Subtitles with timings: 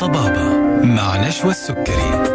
[0.00, 0.48] طبابة
[0.82, 2.28] مع نشوى السكري.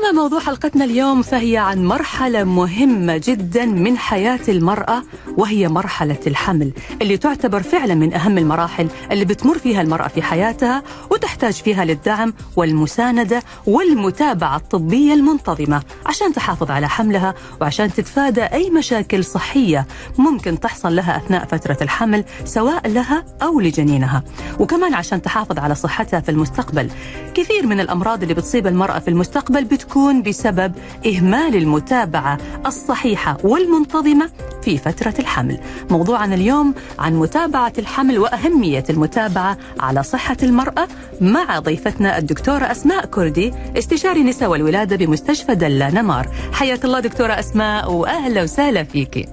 [0.01, 5.03] أما موضوع حلقتنا اليوم فهي عن مرحلة مهمة جدا من حياة المرأة
[5.37, 10.83] وهي مرحلة الحمل اللي تعتبر فعلا من أهم المراحل اللي بتمر فيها المرأة في حياتها
[11.11, 19.25] وتحتاج فيها للدعم والمساندة والمتابعة الطبية المنتظمة عشان تحافظ على حملها وعشان تتفادى أي مشاكل
[19.25, 19.87] صحية
[20.19, 24.23] ممكن تحصل لها أثناء فترة الحمل سواء لها أو لجنينها.
[24.61, 26.91] وكمان عشان تحافظ على صحتها في المستقبل.
[27.34, 30.72] كثير من الأمراض اللي بتصيب المرأة في المستقبل بتكون بسبب
[31.06, 34.30] إهمال المتابعة الصحيحة والمنتظمة
[34.62, 35.60] في فترة الحمل.
[35.91, 40.88] موضوعنا اليوم عن متابعة الحمل وأهمية المتابعة على صحة المرأة
[41.20, 46.28] مع ضيفتنا الدكتورة أسماء كردي استشاري نساء والولادة بمستشفى دلا نمار.
[46.52, 49.28] حياك الله دكتورة أسماء وأهلا وسهلا فيكي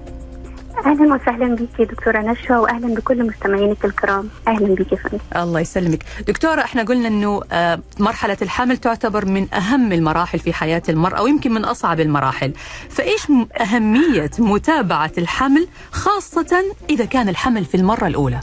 [0.86, 4.28] أهلا وسهلا بك دكتورة نشوى واهلا بكل مستمعينك الكرام.
[4.48, 5.18] أهلا بك يا فندم.
[5.36, 6.02] الله يسلمك.
[6.28, 11.52] دكتورة إحنا قلنا إنه آه، مرحلة الحمل تعتبر من أهم المراحل في حياة المرأة ويمكن
[11.54, 12.52] من أصعب المراحل.
[12.90, 18.40] فإيش م- أهمية متابعة الحمل خاصة إذا كان الحمل في المرة الأولى؟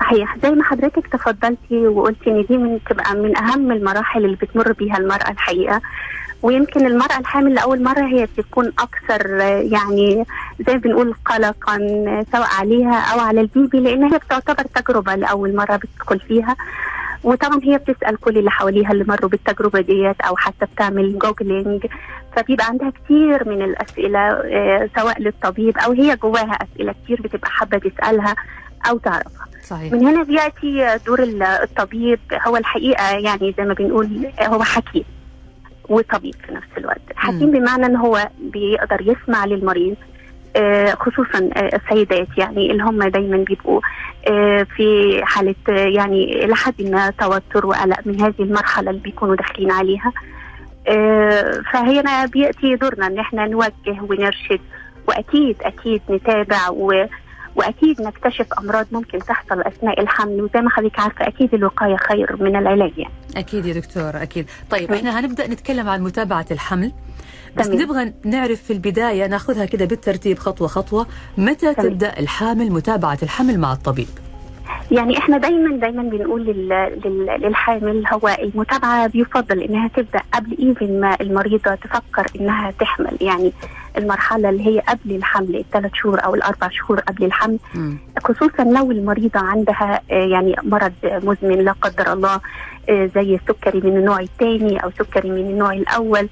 [0.00, 0.36] صحيح.
[0.42, 4.96] زي ما حضرتك تفضلتي وقلتي إن دي من تبقى من أهم المراحل اللي بتمر بيها
[4.98, 5.80] المرأة الحقيقة.
[6.42, 10.24] ويمكن المرأة الحامل لأول مرة هي بتكون أكثر آه، يعني
[10.66, 11.76] زي ما بنقول قلقا
[12.08, 16.56] آه، سواء عليها أو على البيبي لأن هي بتعتبر تجربة لأول مرة بتدخل فيها.
[17.24, 21.86] وطبعا هي بتسأل كل اللي حواليها اللي مروا بالتجربة ديت أو حتى بتعمل googling
[22.36, 27.78] فبيبقى عندها كتير من الأسئلة آه، سواء للطبيب أو هي جواها أسئلة كتير بتبقى حابة
[27.78, 28.34] تسألها
[28.90, 29.46] أو تعرفها.
[29.64, 29.92] صحيح.
[29.92, 32.18] من هنا بيأتي دور ال- الطبيب.
[32.46, 35.04] هو الحقيقة يعني زي ما بنقول هو حكيم.
[35.88, 37.00] وطبيب في نفس الوقت.
[37.16, 39.96] حكيم بمعنى إن هو بيقدر يسمع للمريض
[40.56, 43.80] آه، خصوصا آه، السيدات يعني اللي هم دايما بيبقوا
[44.30, 49.70] آه، في حالة آه، يعني لحد ما توتر وقلق من هذه المرحلة اللي بيكونوا داخلين
[49.70, 50.12] عليها.
[51.72, 54.60] فهنا بيأتي دورنا إن إحنا نوجه ونرشد
[55.08, 57.06] وأكيد أكيد نتابع و
[57.58, 62.56] وأكيد نكتشف أمراض ممكن تحصل أثناء الحمل وزي ما حضرتك عارفة أكيد الوقاية خير من
[62.56, 63.14] العلاج يعني.
[63.36, 64.46] أكيد يا دكتورة أكيد.
[64.70, 66.92] طيب إحنا هنبدأ نتكلم عن متابعة الحمل.
[67.56, 67.82] بس تمام.
[67.82, 71.06] نبغى نعرف في البداية ناخذها كده بالترتيب خطوة خطوة
[71.38, 71.88] متى تمام.
[71.88, 74.08] تبدأ الحامل متابعة الحمل مع الطبيب؟
[74.90, 76.68] يعني إحنا دايما دايما بنقول لل...
[77.04, 77.26] لل...
[77.40, 83.52] للحامل هو المتابعه بيفضل إنها تبدأ قبل ايفن ما المريضة تفكر إنها تحمل يعني
[83.98, 87.98] المرحلة اللي هي قبل الحمل الثلاث شهور أو الأربع شهور قبل الحمل مم.
[88.24, 92.40] خصوصا لو المريضة عندها آه، يعني مرض مزمن لا قدر الله
[92.90, 96.28] زي السكري من النوع الثاني أو سكري من النوع الأول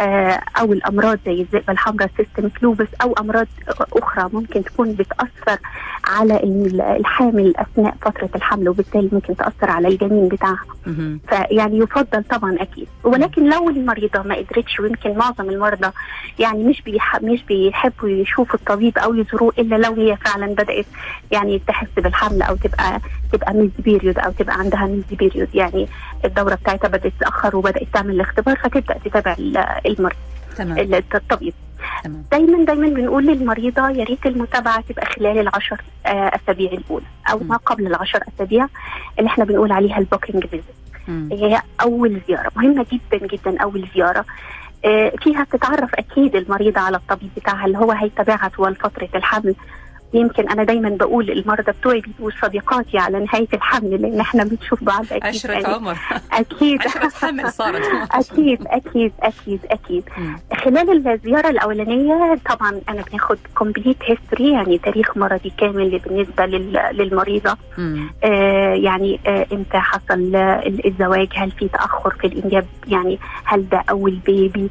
[0.00, 3.46] آه، أو الأمراض زي الذئبة الحمراء systemic lupus أو أمراض
[3.92, 5.58] أخرى ممكن تكون بتأثر
[6.04, 10.64] على ال- الحامل أثناء فترة الحمل وبالتالي ممكن تأثر على الجنين بتاعها.
[11.28, 12.86] فيعني يفضل طبعا أكيد.
[13.04, 15.90] ولكن لو المريضة ما قدرتش ويمكن معظم المرضى
[16.38, 20.86] يعني مش بيح مش بيحبوا يشوفوا الطبيب أو يزوروه إلا لو هي فعلا بدأت
[21.32, 23.00] يعني تحس بالحمل أو تبقى
[23.32, 25.88] تبقى missed period أو تبقى عندها missed period يعني
[26.24, 29.56] الدورة بتاعتها بدأت تتأخر وبدأت تعمل الاختبار فتبدأ تتابع ال-
[29.86, 30.16] المريض
[30.56, 30.78] تمام.
[30.78, 31.54] ال- الطبيب.
[32.04, 32.24] تمام.
[32.30, 37.56] دايما دايما بنقول للمريضة يا ريت المتابعة تبقى خلال العشر آه، أسابيع الأولى أو ما
[37.56, 38.66] قبل العشر أسابيع
[39.18, 40.64] اللي إحنا بنقول عليها ال booking visit.
[41.32, 44.24] هي أول زيارة مهمة جدا جدا أول زيارة.
[44.84, 49.54] آه، فيها بتتعرف أكيد المريضة على الطبيب بتاعها اللي هو هيتابعها طوال فترة الحمل.
[50.14, 55.04] يمكن أنا دايما بقول المرضى بتوعي بيبقوا صديقاتي على نهاية الحمل لأن إحنا بنشوف بعض
[55.12, 55.64] أكيد عشرة يعني.
[55.66, 55.96] عمر.
[56.32, 56.80] أكيد.
[57.14, 57.82] حمل صارت.
[58.12, 60.04] أكيد أكيد أكيد أكيد.
[60.64, 67.56] خلال الزيارة الأولانية طبعا أنا بناخد complete history يعني تاريخ مرضي كامل بالنسبة لل- للمريضة.
[68.24, 70.36] آه يعني آه إمتى حصل
[70.86, 74.68] الزواج؟ هل في تأخر في الإنجاب؟ يعني هل ده أول بيبي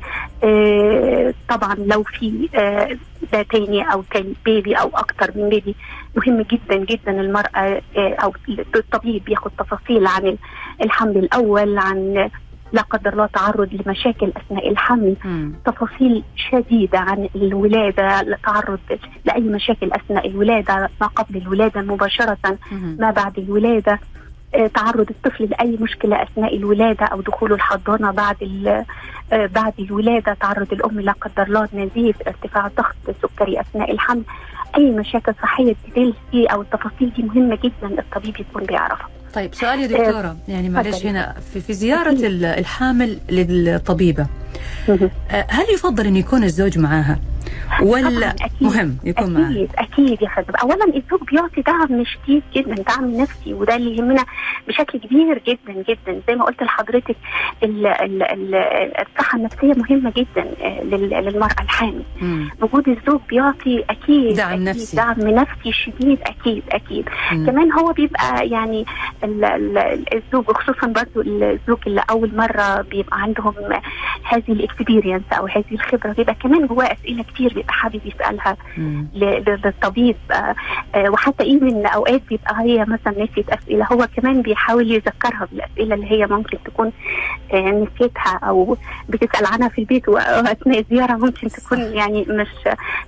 [1.50, 2.98] طبعا لو في آه
[3.34, 5.76] ده تاني أو تاني بيبي أو أكتر من بيبي
[6.18, 8.34] مهم جدا جدا المرأة آه أو
[8.76, 10.38] الطبيب ياخد تفاصيل عن
[10.82, 12.30] الحمل الأول عن
[12.74, 15.54] لا قدر الله تعرض لمشاكل أثناء الحمل مم.
[15.66, 18.80] تفاصيل شديدة عن الولادة التعرض
[19.26, 22.38] لأي مشاكل أثناء الولادة ما قبل الولادة مباشرة
[22.72, 22.98] مم.
[23.00, 24.00] ما بعد الولادة آه،
[24.76, 28.86] تعرض الطفل لأي مشكلة أثناء الولادة أو دخوله الحضانة بعد ال-
[29.34, 34.24] آه، بعد الولادة تعرض الأم لا قدر الله نزيف ارتفاع ضغط سكري أثناء الحمل.
[34.78, 39.08] أي مشاكل صحية ال details دي أو التفاصيل دي مهمة جدا الطبيب يكون بيعرفها.
[39.34, 41.06] طيب سؤال يا دكتورة يعني معلش.
[41.06, 44.28] هنا في, في زيارة ال- الحامل للطبيبة.
[44.90, 47.20] آه، هل يفضل أن يكون الزوج معاها؟
[47.82, 48.36] ولا.
[48.62, 53.54] مهم يكون معاها أكيد أكيد يا فندم اولا الزوج بيعطي دعم شديد جدا دعم نفسي
[53.54, 54.26] وده اللي يهمنا
[54.68, 57.16] بشكل كبير جدا جدا زي ما قلت لحضرتك
[57.64, 58.56] ال- ال- ال-
[59.08, 62.04] الصحة النفسية مهمة جدا آه، لل- للمرأة الحامل.
[62.62, 64.98] وجود الزوج بيعطي أكيد دعم أكيد نفسي.
[64.98, 67.46] دعم نفسي شديد أكيد أكيد مم.
[67.46, 68.86] كمان هو بيبقى يعني
[69.24, 69.78] ال- ال-
[70.16, 73.54] الزوج وخصوصا برضو الزوج اللي أول مرة بيبقى عندهم
[74.24, 79.08] هذه ال experience أو هذه الخبرة بيبقى كمان جواه أسئلة كتير بيبقى حابب يسألها مم.
[79.66, 80.56] للطبيب آه،
[80.96, 86.12] آه، وحتى even أوقات بيبقى هي مثلا نسيت أسئلة هو كمان بيحاول يذكرها بالأسئلة اللي
[86.12, 86.92] هي ممكن تكون
[87.54, 87.58] آه،
[87.96, 88.78] نسيتها أو
[89.10, 92.48] بتسأل عنها في البيت واثناء الزياره ممكن تكون يعني مش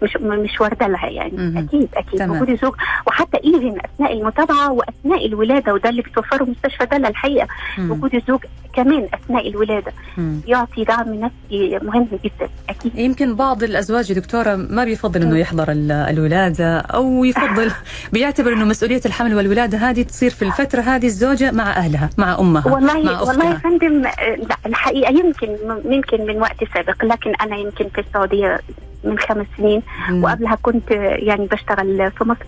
[0.03, 1.57] مش مش واردة لها يعني مهم.
[1.57, 2.21] أكيد أكيد.
[2.29, 2.73] وجود الزوج
[3.07, 7.91] وحتى even أثناء المتابعة وأثناء الولادة وده اللي بتوفره مستشفى دلة الحقيقة مم.
[7.91, 8.39] وجود الزوج
[8.73, 10.41] كمان أثناء الولادة مم.
[10.47, 15.91] يعطي دعم نفسي مهم جدا أكيد يمكن بعض الأزواج دكتورة ما بيفضل إنه يحضر ال-
[15.91, 17.71] الولادة أو يفضل
[18.13, 22.67] بيعتبر إنه مسؤولية الحمل والولادة هذه تصير في الفترة هذه الزوجة مع أهلها مع أمها
[22.67, 27.57] مع والله والله يا فندم آه، لا الحقيقة يمكن يمكن من وقت سابق لكن أنا
[27.57, 28.59] يمكن في السعودية
[29.05, 29.81] من خمس سنين.
[30.09, 30.23] مم.
[30.23, 32.45] وقبلها كنت يعني بشتغل في مصر.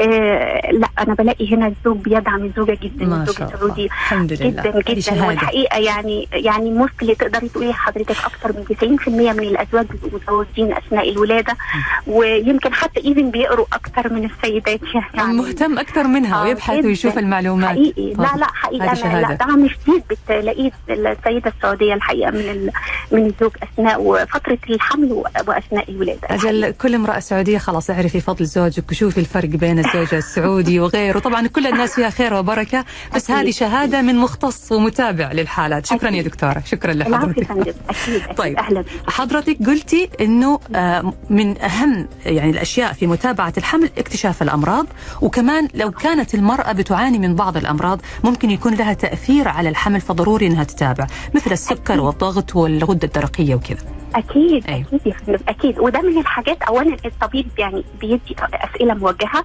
[0.00, 3.54] آه لا أنا بلاقي هنا الزوج بيدعم الزوجة جدا ما الزوج شاء الله.
[3.54, 4.50] السعودي الحمد لله.
[4.50, 5.26] جدا جدا.
[5.26, 11.10] والحقيقة يعني يعني موستلي تقدري تقولي حضرتك أكثر من 90% من الأزواج بيبقوا متزوجين أثناء
[11.10, 11.56] الولادة.
[12.06, 14.80] ويمكن حتى ايفن بيقروا أكثر من السيدات
[15.14, 15.32] يعني.
[15.32, 16.84] مهتم أكثر منها آه، ويبحث.
[16.84, 17.68] ويشوف المعلومات.
[17.70, 18.12] حقيقي.
[18.14, 18.28] لا.
[18.36, 19.20] لا حقيقي أنا.
[19.20, 22.70] لا دعم شديد بتلاقيه السيدة السعودية الحقيقة من.
[23.12, 25.12] من الزوج أثناء فتره الحمل
[25.46, 26.20] وأثناء الولادة.
[26.30, 31.18] أجل كل امرأة سعودية خلاص اعرفي فضل زوجك وشوفي الفرق بين الزوج السعودي وغيره.
[31.18, 33.36] طبعا كل الناس فيها خير وبركة بس أكيد.
[33.46, 35.86] هذه شهادة من مختص ومتابع للحالات.
[35.86, 36.24] شكرا يا أكيد.
[36.32, 36.62] دكتورة.
[36.66, 37.60] شكرا العفو يا لحضرتك فندم.
[37.60, 38.36] أكيد أكيد.
[38.40, 38.56] طيب.
[38.58, 38.84] أهلا.
[39.08, 44.86] حضرتك قلتي إنه آه، من أهم يعني الأشياء في متابعة الحمل اكتشاف الأمراض
[45.20, 50.46] وكمان لو كانت المرأة بتعاني من بعض الأمراض ممكن يكون لها تأثير على الحمل فضروري
[50.46, 53.99] إنها تتابع مثل السكر والضغط والغدة الدرقية وكذا.
[54.14, 54.80] أكيد أيوة.
[54.80, 59.44] أكيد يا فندم أكيد وده من الحاجات اولا الطبيب يعني بيدي أسئلة موجهة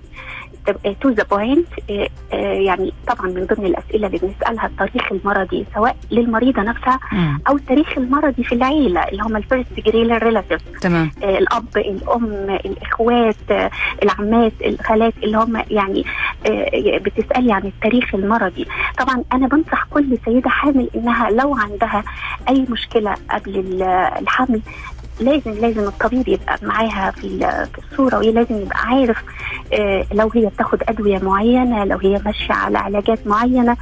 [1.01, 1.67] to the point
[2.31, 6.99] يعني طبعا من ضمن الأسئلة اللي بنسألها التاريخ المرضي سواء للمريضة نفسها
[7.47, 11.11] أو التاريخ المرضي في العيلة اللي هم ال first degree relative تمام.
[11.23, 13.71] آه، الأب الأم الإخوات آه،
[14.03, 16.05] العمات الخالات اللي هم يعني
[16.49, 18.67] آه، بتسالي عن التاريخ المرضي.
[18.99, 22.03] طبعا أنا بنصح كل سيدة حامل إنها لو عندها
[22.49, 23.83] أي مشكلة قبل ال-
[24.21, 24.61] الحمل
[25.19, 29.23] لازم لازم الطبيب يبقى معاها في ال- في الصورة ولازم يبقى عارف
[29.73, 33.77] آه، لو هي بتاخد أدوية معينة لو هي ماشية على علاجات معينة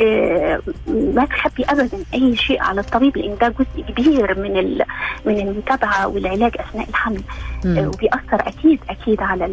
[0.00, 4.78] آه، ما تخبي ابدا أي شيء على الطبيب لأن ده جزء كبير من
[5.26, 7.20] من المتابعة والعلاج أثناء الحمل
[7.66, 7.88] آه،.
[7.88, 9.44] وبيأثر أكيد أكيد على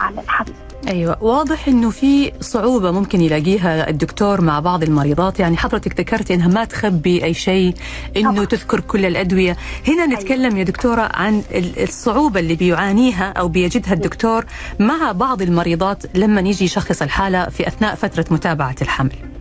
[0.00, 0.52] على الحمل
[0.88, 1.16] أيوه.
[1.22, 5.40] واضح إنه في صعوبة ممكن يلاقيها الدكتور مع بعض المريضات.
[5.40, 7.74] يعني حضرتك ذكرتي إنها ما تخبي أي شيء
[8.16, 8.44] إنه طبعاً.
[8.44, 9.56] تذكر كل الأدوية.
[9.88, 14.44] هنا نتكلم يا دكتورة عن ال- الصعوبة اللي بيعانيها أو بيجدها الدكتور
[14.80, 19.33] مع بعض المريضات لما يجي يشخص الحالة في أثناء فترة متابعة الحمل.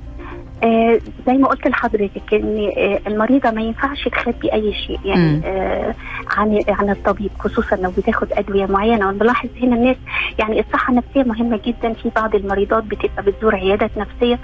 [0.64, 5.00] آه زي ما قلت لحضرتك إن آه المريضة ما ينفعش تخبي أي شيء.
[5.06, 5.96] يعني آه
[6.38, 9.08] عن عن الطبيب خصوصا لو بتاخد أدوية معينة.
[9.08, 9.98] وأنا بلاحظ هنا الناس
[10.40, 11.94] يعني الصحة النفسية مهمة جدا.
[11.94, 14.40] في بعض المريضات بتبقى بتزور عيادات نفسية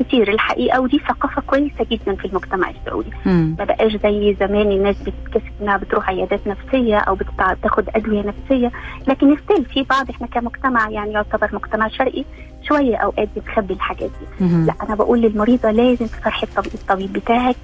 [0.00, 0.28] كتير.
[0.32, 3.10] الحقيقة ودي ثقافة كويسة جدا في المجتمع السعودي.
[3.58, 8.70] ما بقاش زي زمان الناس بتتكسف إنها بتروح عيادات نفسية أو بتاخد أدوية نفسية.
[9.08, 12.24] لكن ستيل في بعض إحنا كمجتمع يعني يعتبر مجتمع شرقي
[12.68, 14.44] شوية أوقات بتخبي الحاجات دي.
[14.44, 14.66] مم.
[14.66, 17.56] لا أنا بقول للمريضة لازم تصحي الطبيب, بتاعك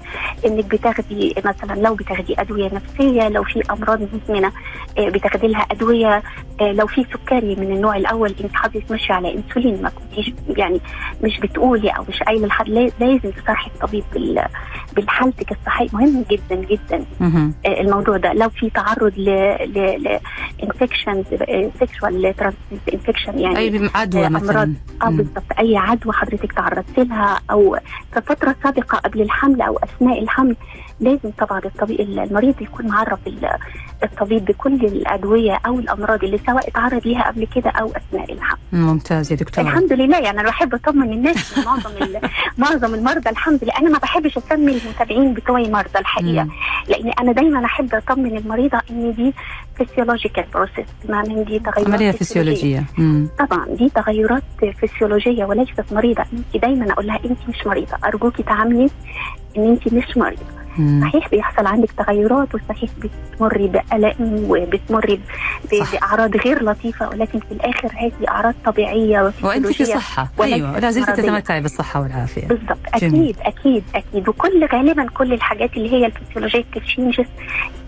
[0.45, 4.51] إنك بتاخدي مثلا لو بتاخدي أدوية نفسية لو في أمراض مزمنه
[4.97, 6.23] آه، بتاخدي لها أدوية
[6.61, 10.79] آه، لو في سكري من النوع الأول انت حضرتك ماشيه على إنسولين ما كنتيش يعني
[11.23, 14.03] مش بتقولي أو مش قايلة لحد لا- لازم تصحي الطبيب
[14.97, 15.87] بحالتك الصحية.
[15.93, 17.05] مهم جدا جدا.
[17.19, 17.53] مم.
[17.65, 18.33] آه، الموضوع ده.
[18.33, 19.29] لو في تعرض ل
[20.03, 20.19] ل
[20.63, 21.23] infection
[21.79, 22.33] sexual
[22.93, 24.73] infection يعني اي عدوى مثلا.
[25.01, 25.09] آه.
[25.09, 27.77] بالضبط أي عدوى حضرتك تعرضت لها أو
[28.13, 30.55] في فترة سابقة قبل الحمل أو أثناء الحمل
[30.99, 33.49] لازم طبعا الطبيب المريض يكون معرف ال-
[34.03, 38.57] الطبيب بكل الأدوية أو الأمراض اللي سواء اتعرض ليها قبل كده أو أثناء الحمل.
[38.73, 39.65] ممتاز يا دكتورة.
[39.67, 40.17] الحمد لله.
[40.19, 41.89] يعني أنا بحب أطمن الناس معظم
[42.57, 43.73] معظم المرضى الحمد لله.
[43.79, 46.43] أنا ما بحبش أسمي المتابعين بتوعي مرضى الحقيقة.
[46.43, 46.49] مم.
[46.89, 49.33] لأن أنا دايما أحب أطمن المريضة إن دي
[49.77, 52.83] physiological process بمعنى ان دي تغيرات عملية فسيولوجية.
[52.97, 53.27] مم.
[53.39, 54.43] طبعا دي تغيرات
[54.81, 56.23] فسيولوجية وليست مريضة.
[56.33, 57.97] انت دايما أقول لها انت مش مريضة.
[58.05, 58.89] أرجوكي تعاملي
[59.57, 60.56] إن انت مش مريضة.
[60.77, 61.01] مم.
[61.09, 65.19] صحيح بيحصل عندك تغيرات وصحيح بتمري بألم وبتمري.
[65.71, 70.91] بأعراض غير لطيفة ولكن في الآخر هذه أعراض طبيعية وأنت في صحة وليست أيوه لا
[70.91, 71.23] زلت مرضية.
[71.23, 73.35] تتمتعي بالصحة والعافية بالضبط جميل.
[73.45, 77.25] أكيد أكيد أكيد وكل غالبا كل الحاجات اللي هي الفسيولوجية التشينجز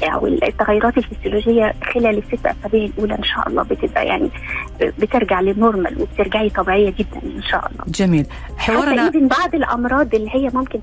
[0.03, 4.29] أو التغيرات الفسيولوجية خلال الست أسابيع الأولى إن شاء الله بتبقى يعني
[4.81, 8.25] بترجع لل normal وبترجعي طبيعية جدا إن شاء الله جميل
[8.57, 10.79] حوارنا بعض الأمراض اللي هي ممكن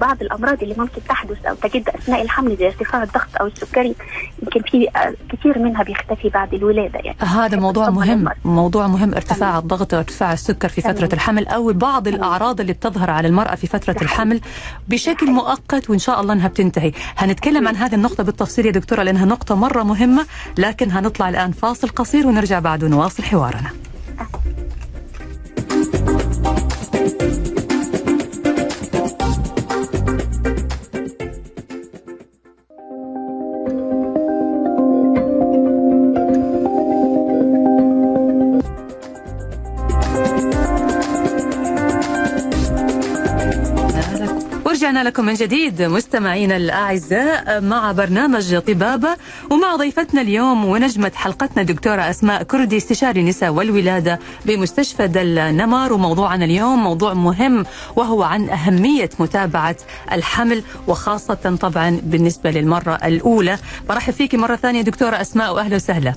[0.00, 3.94] بعض الأمراض اللي ممكن تحدث أو تجد أثناء الحمل زي ارتفاع الضغط أو السكري
[4.42, 8.28] يمكن في آه، كثير منها بيختفي بعد الولادة يعني هذا موضوع مهم.
[8.44, 10.96] موضوع مهم ارتفاع الضغط وارتفاع السكر في تمام.
[11.12, 12.14] الحمل أو بعض تمام.
[12.20, 14.40] الأعراض اللي بتظهر على المرأة في فترة ده الحمل
[14.88, 15.32] بشكل حقيقي.
[15.32, 19.54] مؤقت وإن شاء الله أنها بتنتهي هنتكلم عن هذه النقطة بالتفصيل يا دكتورة لأنها نقطة
[19.54, 20.26] مرة مهمة
[20.58, 23.70] لكن هنطلع الآن فاصل قصير ونرجع بعد ونواصل حوارنا
[45.02, 49.16] لكم من جديد مستمعينا الأعزاء مع برنامج طبابة
[49.50, 56.44] ومع ضيفتنا اليوم ونجمة حلقتنا دكتوره أسماء كردي استشاري النساء والولادة بمستشفى دل نمر وموضوعنا
[56.44, 57.66] اليوم موضوع مهم
[57.96, 59.76] وهو عن أهمية متابعة
[60.12, 63.58] الحمل وخاصة طبعا بالنسبة للمرة الأولى.
[63.88, 66.14] برحب فيك مرة ثانية دكتورة أسماء واهلا وسهلا.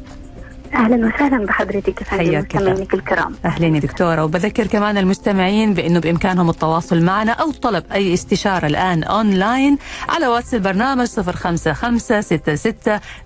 [0.74, 2.88] أهلا وسهلا بحضرتك حياك الله.
[2.94, 3.36] الكرام.
[3.46, 4.24] أهلين يا دكتورة.
[4.24, 9.78] وبذكر كمان المستمعين بأنه بإمكانهم التواصل معنا أو طلب أي استشارة الآن أونلاين
[10.10, 12.74] على واتس البرنامج 055 66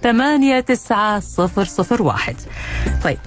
[0.04, 2.36] 89001
[3.04, 3.18] طيب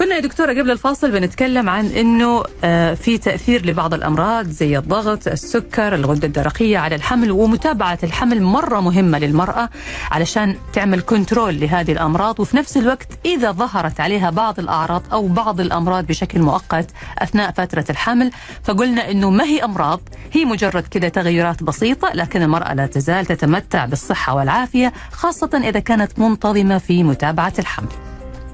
[0.00, 5.28] كنا يا دكتورة قبل الفاصل بنتكلم عن إنه آه، في تأثير لبعض الأمراض زي الضغط،
[5.28, 9.68] السكر، الغدة الدرقية على الحمل ومتابعة الحمل مرة مهمة للمرأة
[10.10, 15.60] علشان تعمل control لهذه الأمراض وفي نفس الوقت إذا ظهرت عليها بعض الأعراض أو بعض
[15.60, 18.30] الأمراض بشكل مؤقت أثناء فترة الحمل
[18.64, 20.00] فقلنا إنه ما هي أمراض
[20.32, 26.18] هي مجرد كده تغيرات بسيطة لكن المرأة لا تزال تتمتع بالصحة والعافية خاصة إذا كانت
[26.18, 27.88] منتظمة في متابعة الحمل.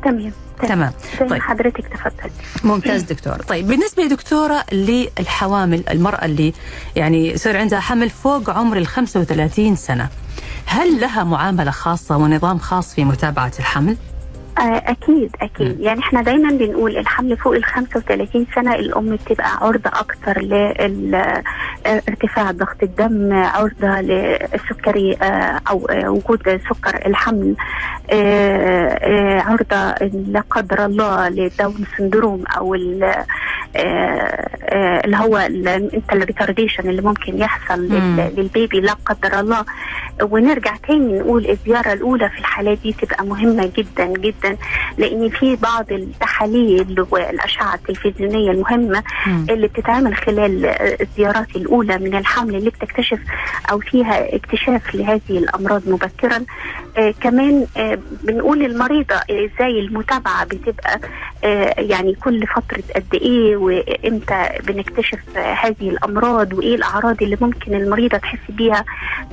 [0.04, 1.42] تمام تمام زي طيب.
[1.42, 2.30] حضرتك تفضل
[2.64, 6.52] ممتاز دكتورة طيب بالنسبة يا دكتورة للحوامل المرأة اللي
[6.96, 10.08] يعني يصير عندها حمل فوق عمر ال 35 سنة
[10.66, 13.96] هل لها معاملة خاصة ونظام خاص في متابعة الحمل؟
[14.58, 15.80] آه، أكيد أكيد.
[15.80, 20.40] يعني إحنا دايما بنقول الحمل فوق ال 35 سنة الأم بتبقى عرضة أكثر
[21.84, 27.54] لارتفاع ضغط الدم عرضة للسكري آه، أو آه، وجود سكر الحمل
[28.12, 33.04] آه، آه، عرضة لا قدر الله ل Down syndrome أو ال-
[33.76, 38.20] آه، آه، اللي هو ال mental retardation اللي ممكن يحصل مم.
[38.36, 39.64] للبيبي لا قدر الله.
[40.22, 44.45] ونرجع تاني نقول الزيارة الأولى في الحالات دي تبقى مهمة جدا جدا.
[44.98, 49.46] لأن في بعض التحاليل والأشعة التلفزيونية المهمة مم.
[49.50, 50.66] اللي بتتعمل خلال
[51.00, 53.18] الزيارات الأولى من الحمل اللي بتكتشف
[53.70, 56.44] أو فيها اكتشاف لهذه الأمراض مبكرا
[56.96, 61.00] آه كمان آه بنقول للمريضه إزاي المتابعة بتبقى
[61.44, 67.74] آه يعني كل فترة قد إيه إيه وإمتى بنكتشف هذه الأمراض وإيه الأعراض اللي ممكن
[67.74, 68.84] المريضة تحس بيها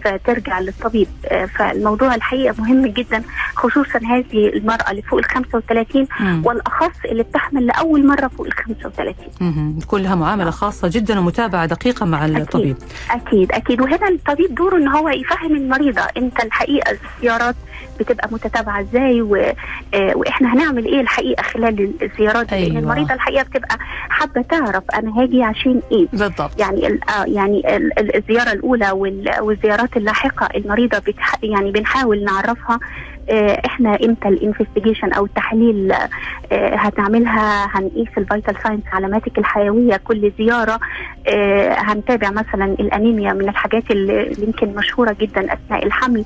[0.03, 3.23] فترجع للطبيب آه، فالموضوع الحقيقة مهم جدا
[3.55, 6.41] خصوصا هذه المرأة اللي فوق ال 35 مم.
[6.45, 9.79] والأخص اللي بتحمل لأول مرة فوق ال 35 مهم.
[9.87, 12.77] كلها معاملة خاصة جدا ومتابعة دقيقة مع الطبيب
[13.11, 17.55] أكيد أكيد وهنا الطبيب دوره إن هو يفهم المريضة أنت الحقيقة الزيارات
[17.99, 19.35] بتبقى متتابعة إزاي و...
[19.35, 19.55] آه،
[20.15, 22.79] وإحنا هنعمل إيه الحقيقة خلال الزيارات دي؟ لأن أيوة.
[22.79, 23.77] المريضة الحقيقة بتبقى
[24.09, 28.91] حابة تعرف أنا هاجي عشان إيه بالضبط يعني ال- آه يعني ال- ال- الزيارة الأولى
[28.91, 32.79] وال- والزيارات اللاحقة المريضة بتح يعني بنحاول نعرفها آه،
[33.65, 40.31] إحنا إمتى ال investigation أو التحليل آه، هتعملها هنقيس ال vital signs علاماتك الحيوية كل
[40.37, 40.79] زيارة.
[41.27, 46.25] آه، هنتابع مثلا الأنيميا من الحاجات اللي يمكن مشهورة جدا أثناء الحمل.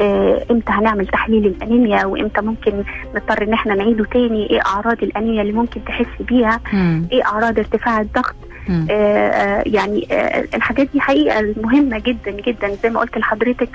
[0.00, 2.84] آه، إمتى هنعمل تحليل الأنيميا؟ وإمتى ممكن
[3.14, 6.60] نضطر إن إحنا نعيده تاني؟ إيه أعراض الأنيميا اللي ممكن تحس بيها.
[7.12, 8.34] إيه أعراض ارتفاع الضغط.
[8.90, 12.68] آه، آه، يعني آه، الحاجات دي حقيقة مهمة جدا جدا.
[12.82, 13.68] زي ما قلت لحضرتك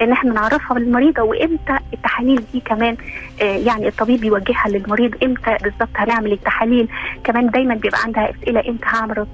[0.00, 2.96] إن إحنا نعرفها للمريضة وإمتى التحاليل دي كمان
[3.42, 6.88] آه، يعني الطبيب يوجهها للمريض إمتى بالظبط هنعمل التحاليل
[7.24, 9.26] كمان دايما بيبقى عندها أسئلة إمتى هعمل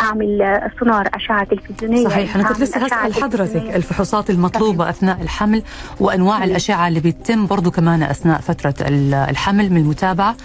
[0.00, 3.76] أعمل آه، سونار أشعة تلفزيونية صحيح أنا كنت لسه هسأل حضرتك.
[3.76, 5.62] الفحوصات المطلوبة أثناء الحمل
[6.00, 6.44] وأنواع.
[6.44, 10.36] الأشعة اللي بتتم برضو كمان أثناء فترة ال- الحمل من المتابعة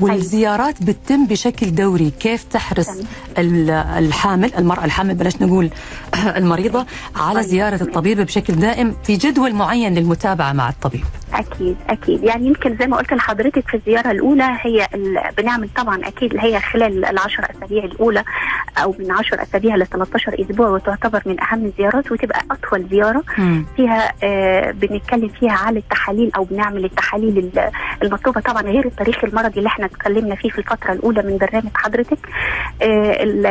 [0.00, 2.12] والزيارات بتتم بشكل دوري.
[2.20, 2.88] كيف تحرص
[3.38, 5.70] الحامل المرأة الحامل بلاش نقول
[6.40, 6.86] المريضة
[7.16, 7.48] على طيب.
[7.50, 11.04] زيارة الطبيب بشكل دائم في جدول معين للمتابعة مع الطبيب.
[11.34, 15.18] أكيد أكيد يعني يمكن زي ما قلت لحضرتك في الزيارة الأولى هي ال...
[15.38, 18.24] بنعمل طبعا أكيد اللي هي خلال العشر أسابيع الأولى
[18.82, 23.66] أو من 10 أسابيع ل 13 أسبوع وتعتبر من أهم الزيارات وتبقى أطول زيارة مم.
[23.76, 27.70] فيها آه بنتكلم فيها على التحاليل أو بنعمل التحاليل ال-
[28.02, 32.18] المطلوبة طبعا غير التاريخ المرضي اللي إحنا اتكلمنا فيه في الفترة الأولى من برنامج حضرتك
[32.82, 33.46] آه ال-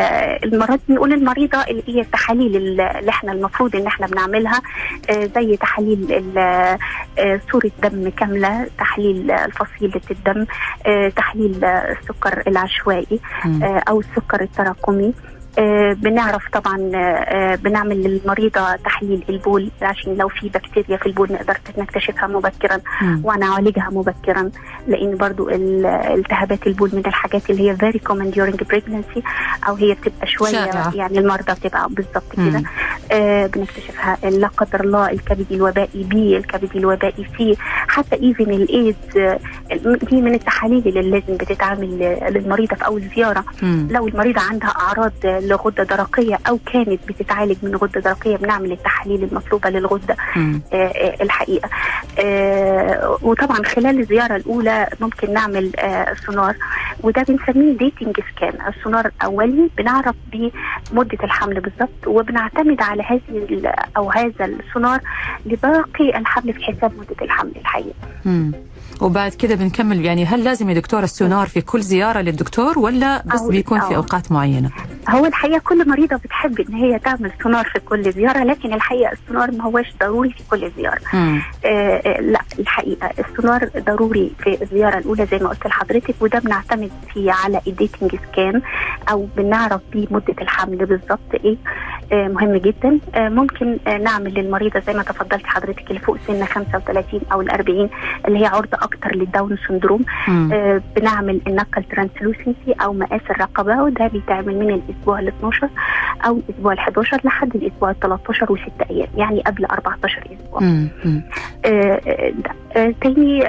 [0.54, 4.62] المرض بنقول المريضة اللي هي التحاليل ال- اللي إحنا المفروض إن إحنا بنعملها
[5.10, 6.38] آه زي تحاليل ال-
[7.18, 10.46] آه صورة دم كاملة تحليل فصيلة الدم
[10.86, 13.20] آه تحليل السكر العشوائي.
[13.64, 15.14] آه، أو السكر التراكمي
[15.94, 21.58] بنعرف طبعا آه، آه، بنعمل للمريضة تحليل البول عشان لو في بكتيريا في البول نقدر
[21.78, 22.80] نكتشفها مبكرا.
[23.24, 24.50] ونعالجها مبكرا
[24.88, 29.22] لأن برضو ال- التهابات البول من الحاجات اللي هي very common during pregnancy
[29.68, 30.92] أو هي بتبقى شوية شائعة.
[30.96, 32.24] يعني المرضى بتبقى بالظبط.
[32.38, 32.64] كده
[33.12, 37.56] آه بنكتشفها لا قدر الله الكبدي الوبائي بي الكبدي الوبائي سي
[37.88, 39.40] حتى even الايدز آه،
[40.10, 43.88] دي من التحاليل اللي لازم بتتعمل آه، للمريضة في أول زيارة مم.
[43.92, 45.12] لو المريضة عندها أعراض
[45.48, 50.16] لغدة درقية أو كانت بتتعالج من غدة درقية بنعمل التحاليل المطلوبة للغدة.
[50.36, 50.62] مم.
[50.74, 51.70] آه، آه، الحقيقة.
[52.20, 55.72] آه، وطبعا خلال الزيارة الأولى ممكن نعمل
[56.26, 56.56] سونار.
[57.04, 60.52] وده بنسميه dating scan السونار الأولي بنعرف بيه
[60.92, 65.00] مدة الحمل بالظبط وبنعتمد على هذه أو هذا السونار
[65.46, 68.52] لباقي الحمل في حساب مدة الحمل الحقيقة مم.
[69.02, 73.42] وبعد كده بنكمل يعني هل لازم يا دكتور السونار في كل زيارة للدكتور ولا بس
[73.42, 73.96] بيكون في أو.
[73.96, 74.70] أوقات معينة؟
[75.10, 79.52] هو الحقيقة كل مريضة بتحب إن هي تعمل سونار في كل زيارة لكن الحقيقة السونار
[79.52, 81.00] ما هوش ضروري في كل زيارة.
[81.14, 86.92] آه آه لا الحقيقة السونار ضروري في الزيارة الأولى زي ما قلت لحضرتك وده بنعتمد
[87.14, 88.62] فيه على ال dating scan
[89.12, 91.58] أو بنعرف بيه مدة الحمل بالظبط إيه
[92.12, 96.46] آه مهم جدا آه ممكن آه نعمل للمريضة زي ما تفضلت حضرتك اللي فوق سن
[96.46, 97.90] 35 أو ال 40
[98.28, 100.02] اللي هي عرضه أكتر لل Down syndrome.
[100.54, 105.70] آه، بنعمل ال nuchal translucency أو مقاس الرقبة وده بيتعمل من الأسبوع ال 12
[106.26, 110.62] أو الأسبوع ال 11 لحد الأسبوع ال 13 وست أيام يعني قبل 14 أسبوع.
[111.66, 112.32] آه، آه،
[112.76, 113.44] آه، تاني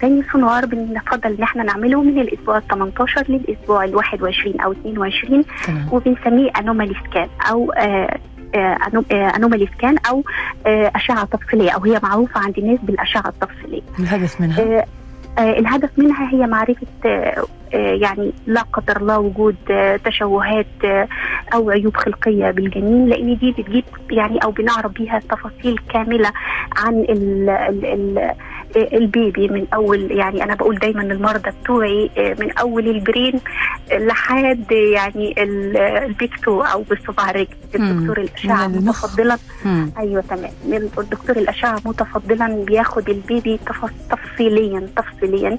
[0.00, 5.44] تاني سونار بنفضل إن إحنا نعمله من الأسبوع ال 18 للأسبوع ال 21 أو 22
[5.66, 7.72] تمام وبنسميه anomaly scan أو
[8.54, 8.78] آه،
[9.12, 10.24] آه، أنومالي سكان أو
[10.66, 13.82] آه، أشعة تفصيلية أو هي معروفة عند الناس بالأشعة التفصيلية.
[13.98, 14.84] الهدف منها
[15.38, 19.56] الهدف منها هي معرفة آه، يعني لا قدر الله وجود
[20.04, 20.66] تشوهات
[21.54, 26.32] أو عيوب خلقية بالجنين لأن دي بتجيب يعني أو بنعرف بيها تفاصيل كاملة
[26.76, 28.32] عن ال ال ال
[28.76, 33.40] البيبي من أول يعني أنا بقول دايما للمرضى بتوعي آه، من أول البرين
[33.92, 37.48] لحد يعني ال- البيكتو أو بالصباع الرجل.
[37.74, 38.18] الدكتور
[38.66, 39.04] المخ.
[39.04, 39.38] متفضلا.
[39.98, 40.50] أيوه تمام
[40.98, 45.58] الدكتور الأشعة متفضلا بياخد البيبي تف- تفصيليا تفصيليا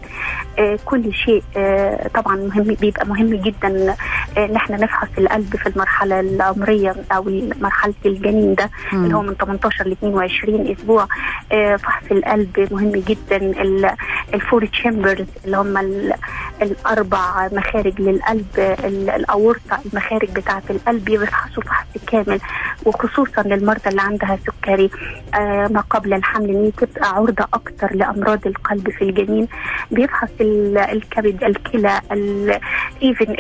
[0.60, 3.95] آه كل شيء آه طبعا مهم بيبقى مهم جدا
[4.38, 7.24] آه إن إحنا نفحص القلب في المرحلة العمرية أو
[7.62, 8.69] مرحلة الجنين ده.
[8.93, 11.08] اللي هو من 18 ل 22 أسبوع
[11.78, 13.36] فحص القلب مهم جدا.
[13.62, 13.92] ال-
[14.34, 16.14] ال four chambers اللي هم ال-
[16.62, 22.40] الأربع مخارج للقلب ال- الأورطة المخارج بتاعة القلب بيفحصوا فحص كامل
[22.86, 24.90] وخصوصا للمرضى اللي عندها سكري.
[25.36, 29.48] آه ما قبل الحمل إن تبقى عرضة أكتر لأمراض القلب في الجنين.
[29.92, 32.02] بيفحص ال- الكبد الكلى
[33.04, 33.36] even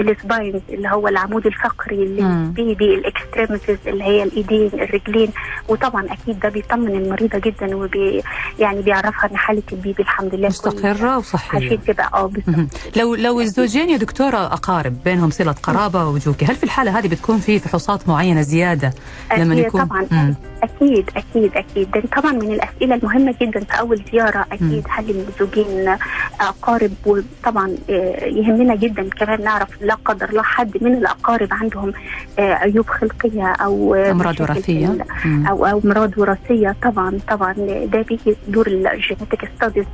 [0.00, 1.96] ال spines اللي هو العمود الفقري.
[1.96, 5.28] للبيبي ال extremities اللي هي الإيدين الرجلين.
[5.68, 8.22] وطبعا أكيد ده بيطمن المريضة جدا وبي
[8.58, 11.66] يعني بيعرفها إن حالة البيبي الحمد لله مستقرة وصحية.
[11.66, 12.30] عشان تبقى آه.
[12.96, 17.38] لو لو الزوجين يا دكتورة أقارب بينهم صلة قرابة وجوكي هل في الحالة هذه بتكون
[17.38, 18.92] في فحوصات معينة زيادة
[19.38, 20.06] لما أكيد يكون؟ طبعا.
[20.10, 20.34] مم.
[20.62, 21.90] أكيد أكيد أكيد.
[21.90, 25.96] ده طبعا من الأسئلة المهمة جدا في أول زيارة أكيد هل الزوجين
[26.40, 31.92] أقارب؟ وطبعا آه، يهمنا جدا كمان نعرف لا قدر الله حد من الأقارب عندهم
[32.38, 35.06] آه، عيوب خلقية أو آه، أمراض وراثية.
[35.50, 36.76] أو أو أمراض وراثية.
[36.82, 37.52] طبعا طبعا
[37.92, 39.84] ده بيجي دور ال genetic studies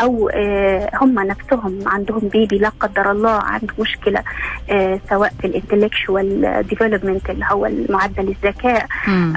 [0.00, 4.22] أو آه، هم نفسهم عندهم بيبي لا قدر الله عنده مشكلة
[4.70, 8.86] آه، سواء في ال intellectual development اللي هو معدل الذكاء.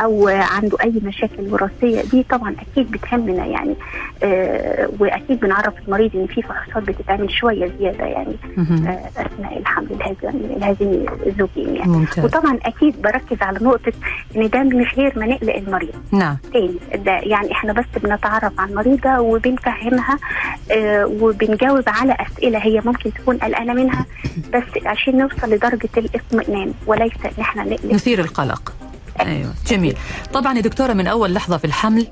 [0.03, 2.01] أو عنده أي مشاكل وراثية.
[2.01, 3.75] دي طبعا أكيد بتهمنا يعني
[4.99, 8.35] وأكيد بنعرف المريض إن في فحوصات بتتعمل شوية زيادة يعني
[9.17, 9.94] أثناء الحمل.
[10.23, 11.91] الهزمي الزوجين يعني.
[11.91, 12.25] ممتاز.
[12.25, 13.91] وطبعا أكيد بركز على نقطة
[14.35, 15.93] ان ده من غير ما نقلق المريض.
[16.11, 16.37] نعم.
[16.53, 20.17] تاني ده يعني إحنا بس بنتعرف على المريضة وبنفهمها
[20.71, 24.05] آه وبنجاوب على أسئلة هي ممكن تكون قلقانة منها
[24.53, 27.93] بس عشان نوصل لدرجة الاطمئنان وليس إن إحنا نقلق.
[27.93, 28.73] نثير القلق.
[29.19, 29.95] أيوه جميل.
[30.33, 32.07] طبعا يا دكتورة من أول لحظة في الحمل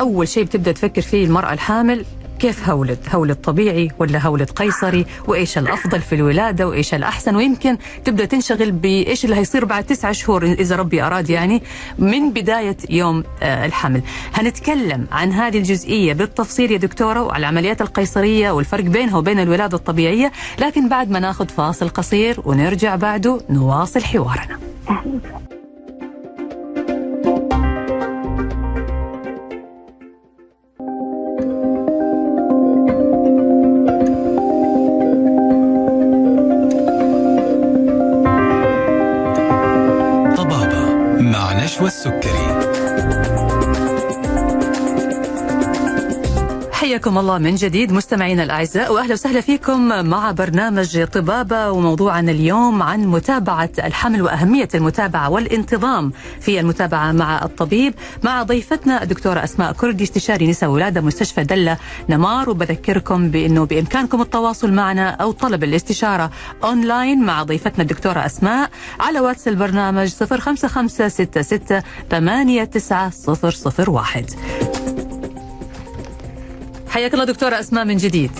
[0.00, 2.04] أول شيء بتبدأ تفكر فيه المرأة الحامل
[2.38, 8.24] كيف هولد؟ هولد طبيعي ولا هولد قيصري؟ وإيش الأفضل في الولادة؟ وإيش الأحسن؟ ويمكن تبدأ
[8.24, 11.62] تنشغل بإيش اللي هيصير بعد تسعة شهور إذا ربي أراد يعني
[11.98, 14.02] من بداية يوم آه، الحمل.
[14.34, 20.32] هنتكلم عن هذه الجزئية بالتفصيل يا دكتورة وعلى العمليات القيصرية والفرق بينها وبين الولادة الطبيعية
[20.58, 24.58] لكن بعد ما ناخذ فاصل قصير ونرجع بعده نواصل حوارنا.
[47.06, 53.06] حياكم الله من جديد مستمعينا الأعزاء وأهلا وسهلا فيكم مع برنامج طبابة وموضوعنا اليوم عن
[53.06, 60.48] متابعة الحمل وأهمية المتابعة والانتظام في المتابعة مع الطبيب مع ضيفتنا الدكتورة أسماء كردي استشاري
[60.48, 61.76] نساء ولادة مستشفى دلة
[62.08, 66.30] نمار وبذكركم بأنه بإمكانكم التواصل معنا أو طلب الاستشارة
[66.64, 74.85] أونلاين مع ضيفتنا الدكتورة أسماء على واتس البرنامج 05566 89001
[76.96, 78.30] حياك الله دكتورة أسماء من جديد.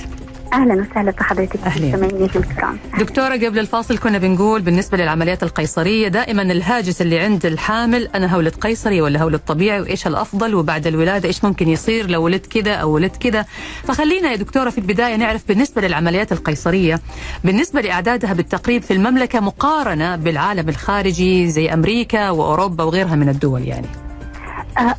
[0.53, 1.67] أهلا وسهلا بحضرتك.
[1.67, 2.79] مستمعيني الكرام.
[2.99, 8.55] دكتورة قبل الفاصل كنا بنقول بالنسبة للعمليات القيصرية دائما الهاجس اللي عند الحامل أنا هولد
[8.55, 12.91] قيصري ولا هولد طبيعي وإيش الأفضل؟ وبعد الولادة إيش ممكن يصير؟ لو ولدت كذا أو
[12.91, 13.45] ولدت كذا
[13.85, 17.01] فخلينا يا دكتورة في البداية نعرف بالنسبة للعمليات القيصرية
[17.45, 24.06] بالنسبة لإعدادها بالتقريب في المملكة مقارنة بالعالم الخارجي زي أمريكا وأوروبا وغيرها من الدول يعني.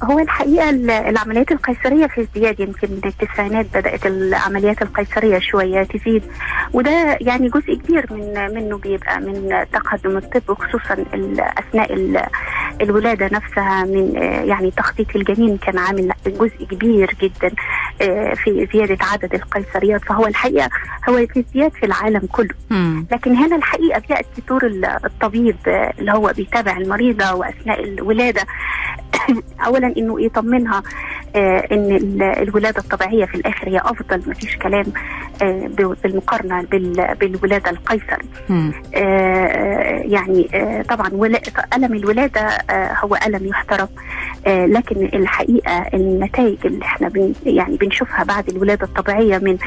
[0.03, 6.23] هو الحقيقة ال- العمليات القيصرية في ازدياد يمكن من التسعينات بدأت العمليات القيصرية شوية تزيد
[6.73, 11.05] وده يعني جزء كبير من منه بيبقى من تقدم الطب وخصوصا
[11.59, 11.93] أثناء
[12.81, 17.51] ال- الولادة نفسها من آه، يعني تخطيط الجنين كان عامل جزء كبير جدا
[18.01, 20.69] آه، في زيادة عدد القيصريات فهو الحقيقة
[21.09, 22.49] هو في ازدياد في العالم كله.
[23.11, 25.55] لكن هنا الحقيقة بيأتي دور ال- الطبيب
[25.99, 28.41] اللي هو بيتابع المريضة وأثناء الولادة
[29.67, 30.83] اولا إنه يطمنها
[31.35, 34.85] آه إن ال- الولادة الطبيعية في الآخر هي أفضل ما فيش كلام
[35.43, 35.69] آه
[36.03, 37.69] بالمقارنة بال- بالولادة.
[38.95, 40.49] آه يعني
[40.89, 41.07] طبعا
[41.77, 42.41] ألم الولادة
[42.73, 43.87] هو ألم يحترم.
[44.47, 49.57] آه لكن الحقيقة النتائج اللي إحنا بن يعني بنشوفها بعد الولادة الطبيعية من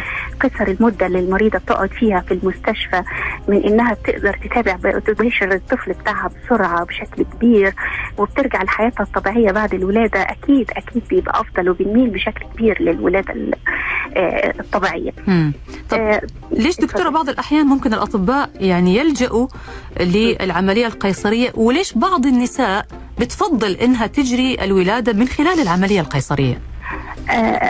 [0.40, 3.02] قصر المدة اللي المريضة بتقعد فيها في المستشفى
[3.48, 7.74] من إنها بتقدر تتابع ب- تباشر الطفل بتاعها بسرعة بشكل كبير
[8.18, 13.54] وبترجع لحياتها الطبيعية بعد الولادة أكيد أكيد بيبقى أفضل وبنميل بشكل كبير آه
[14.16, 15.12] الطبيعيه.
[15.26, 15.52] مم.
[15.90, 19.46] طب آه ليش دكتورة بعض الأحيان ممكن الأطباء يعني يلجأوا
[20.00, 22.86] للعملية القيصرية وليش بعض النساء
[23.20, 26.69] بتفضل إنها تجري الولادة من خلال العملية القيصرية آه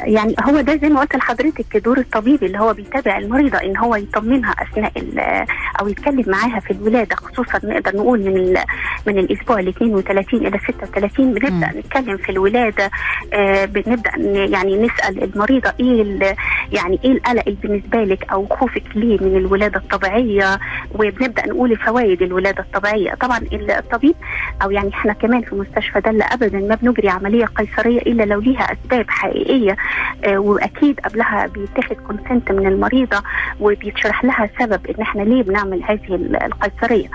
[0.04, 3.96] يعني هو ده زي ما قلت لحضرتك دور الطبيب اللي هو بيتابع المريضة إن هو
[3.96, 5.46] يطمنها أثناء ال-
[5.80, 8.58] أو يتكلم معاها في الولادة خصوصا نقدر نقول من ال-
[9.06, 11.78] من الأسبوع ال 32 إلى 36 بنبدأ مم.
[11.78, 12.90] نتكلم في الولادة
[13.32, 14.10] آه بنبدأ
[14.56, 16.36] يعني نسأل المريضة إيه
[16.72, 20.58] يعني إيه القلق اللي بالنسبة لك أو خوفك ليه من الولادة الطبيعية
[20.94, 24.14] وبنبدأ نقول فوائد الولادة الطبيعية طبعا الطبيب
[24.62, 28.62] أو يعني إحنا كمان في مستشفى دلة ابدا ما بنجري عملية قيصرية إلا لو ليها
[28.72, 29.49] أسباب حقيقية
[30.24, 33.22] آه وأكيد قبلها بيتاخد كونسنت من المريضة
[33.60, 37.08] وبيتشرح لها سبب إن إحنا ليه بنعمل هذه ال- القيصرية.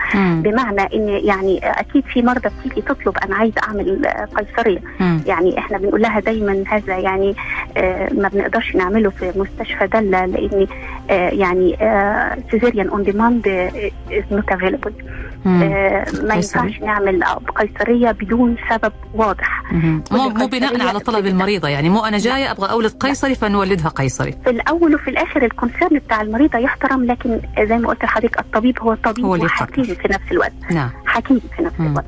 [0.44, 4.80] بمعنى إن يعني أكيد في مرضى بتيجي تطلب أنا عايزة أعمل قيصرية.
[5.28, 7.36] يعني إحنا بنقول لها دايما هذا يعني
[7.78, 10.68] آه ما بنقدرش نعمله في مستشفى دلة لأن
[11.10, 11.78] آه يعني
[12.52, 13.48] cesarean on demand
[14.12, 14.94] is not available
[15.46, 15.60] مم.
[16.24, 16.36] ما.
[16.36, 19.64] ينفعش نعمل آه، قيصرية بدون سبب واضح
[20.12, 21.26] مو مو بناء على طلب.
[21.26, 26.00] المريضة يعني مو أنا جاية أبغى أولد قيصري فنولدها قيصري في الأول وفي الآخر الكونسيرن
[26.00, 29.84] بتاع المريضة يحترم لكن زي ما قلت لحضرتك الطبيب هو طبيب هو وحكيم.
[29.84, 31.76] في نفس الوقت نعم حكيم في نفس.
[31.80, 32.06] الوقت.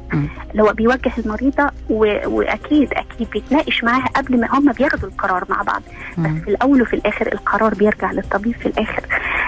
[0.51, 2.05] اللي هو بيوجه المريضة و...
[2.25, 5.81] وأكيد أكيد بيتناقش معاها قبل ما هم بياخدوا القرار مع بعض
[6.17, 6.41] بس.
[6.43, 9.03] في الأول وفي الآخر القرار بيرجع للطبيب في الآخر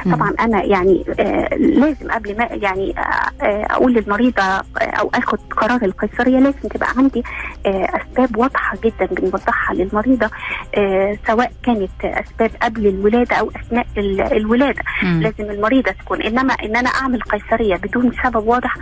[0.05, 0.15] مم.
[0.15, 3.01] طبعا أنا يعني آه لازم قبل ما يعني آه
[3.45, 7.23] آه أقول للمريضة آه أو آخد قرار القيصرية لازم تبقى عندي
[7.65, 10.29] آه أسباب واضحة جدا بنوضحها للمريضة
[10.77, 15.21] آه سواء كانت أسباب قبل الولادة أو أثناء ال- الولادة مم.
[15.21, 18.75] لازم المريضة تكون إنما إن أنا أعمل قيصرية بدون سبب واضح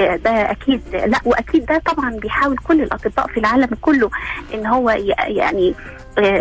[0.00, 4.10] آه، ده أكيد لا وأكيد ده طبعا بيحاول كل الأطباء في العالم كله
[4.54, 4.90] إن هو
[5.28, 5.74] يعني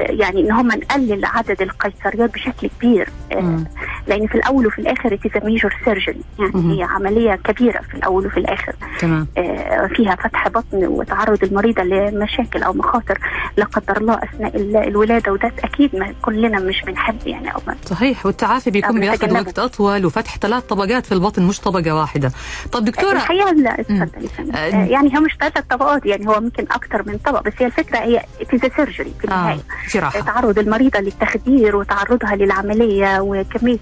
[0.09, 3.09] يعني إن هم نقلل عدد القيصريات بشكل كبير.
[3.31, 3.59] آه،.
[4.07, 6.15] لأن في الأول وفي الآخر it's major مهم.
[6.39, 8.73] يعني هي عملية كبيرة في الأول وفي الآخر.
[8.99, 9.27] تمام.
[9.37, 13.19] آه، فيها فتح بطن وتعرض المريضه لمشاكل أو مخاطر
[13.57, 18.25] لا قدر الله أثناء ال- الولادة وده أكيد ما كلنا مش بنحب يعني أو صحيح.
[18.25, 19.33] والتعافي بيكون بياخذ.
[19.33, 22.31] وقت أطول وفتح ثلاث طبقات في البطن مش طبقة واحدة.
[22.71, 24.29] طب دكتوره الحقيقة لا اتفضلي.
[24.53, 27.65] آه، آه، يعني هو مش ثلاث طبقات يعني هو ممكن أكثر من طبق بس هي
[27.65, 29.59] الفكرة هي it's surgery في النهاية.
[29.93, 33.79] جراحه تعرض المريضة للتخدير وتعرضها للعملية وكمية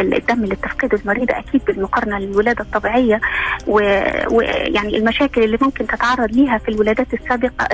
[0.00, 3.20] الدم اللي بتفقده المريضة أكيد بالمقارنة للولادة الطبيعية
[3.66, 7.66] ويعني المشاكل اللي ممكن تتعرض ليها في الولادات السابقة.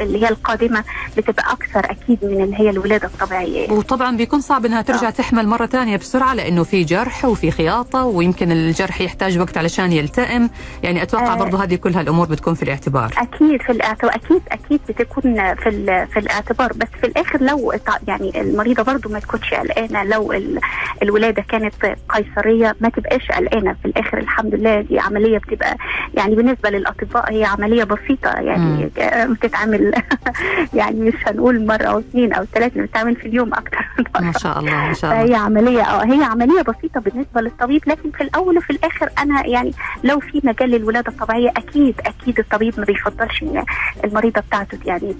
[0.00, 0.84] اللي هي القادمة
[1.16, 5.10] بتبقى أكثر أكيد من اللي هي الولادة الطبيعية وطبعا بيكون صعب إنها ترجع آه.
[5.10, 10.50] تحمل مرة ثانية بسرعة لأنه في جرح وفي خياطة ويمكن الجرح يحتاج وقت علشان يلتئم
[10.82, 11.36] يعني أتوقع آه.
[11.36, 16.18] برضه هذه كل هالامور بتكون في الاعتبار أكيد في الاعتبار أكيد أكيد بتكون في في
[16.18, 17.72] الاعتبار بس في الآخر لو
[18.08, 20.60] يعني المريضة برضو ما تكونش قلقانة لو ال-
[21.02, 21.65] الولادة كانت
[22.08, 23.76] قيصرية ما تبقاش قلقانة.
[23.82, 25.76] في الآخر الحمد لله دي عملية بتبقى
[26.14, 28.30] يعني بالنسبة للأطباء هي عملية بسيطة.
[28.30, 28.90] يعني
[29.34, 29.92] بتتعمل
[30.74, 33.86] يعني مش هنقول مرة أو اثنين أو ثلاثة بتتعمل في اليوم أكتر.
[33.98, 35.26] من مره ما شاء الله ما شاء الله.
[35.26, 39.72] فهي عملية آه هي عملية بسيطة بالنسبة للطبيب لكن في الأول وفي الآخر أنا يعني
[40.04, 43.64] لو في مجال للولادة الطبيعية أكيد أكيد الطبيب ما بيفضلش إن
[44.04, 45.14] المريضة بتاعته يعني.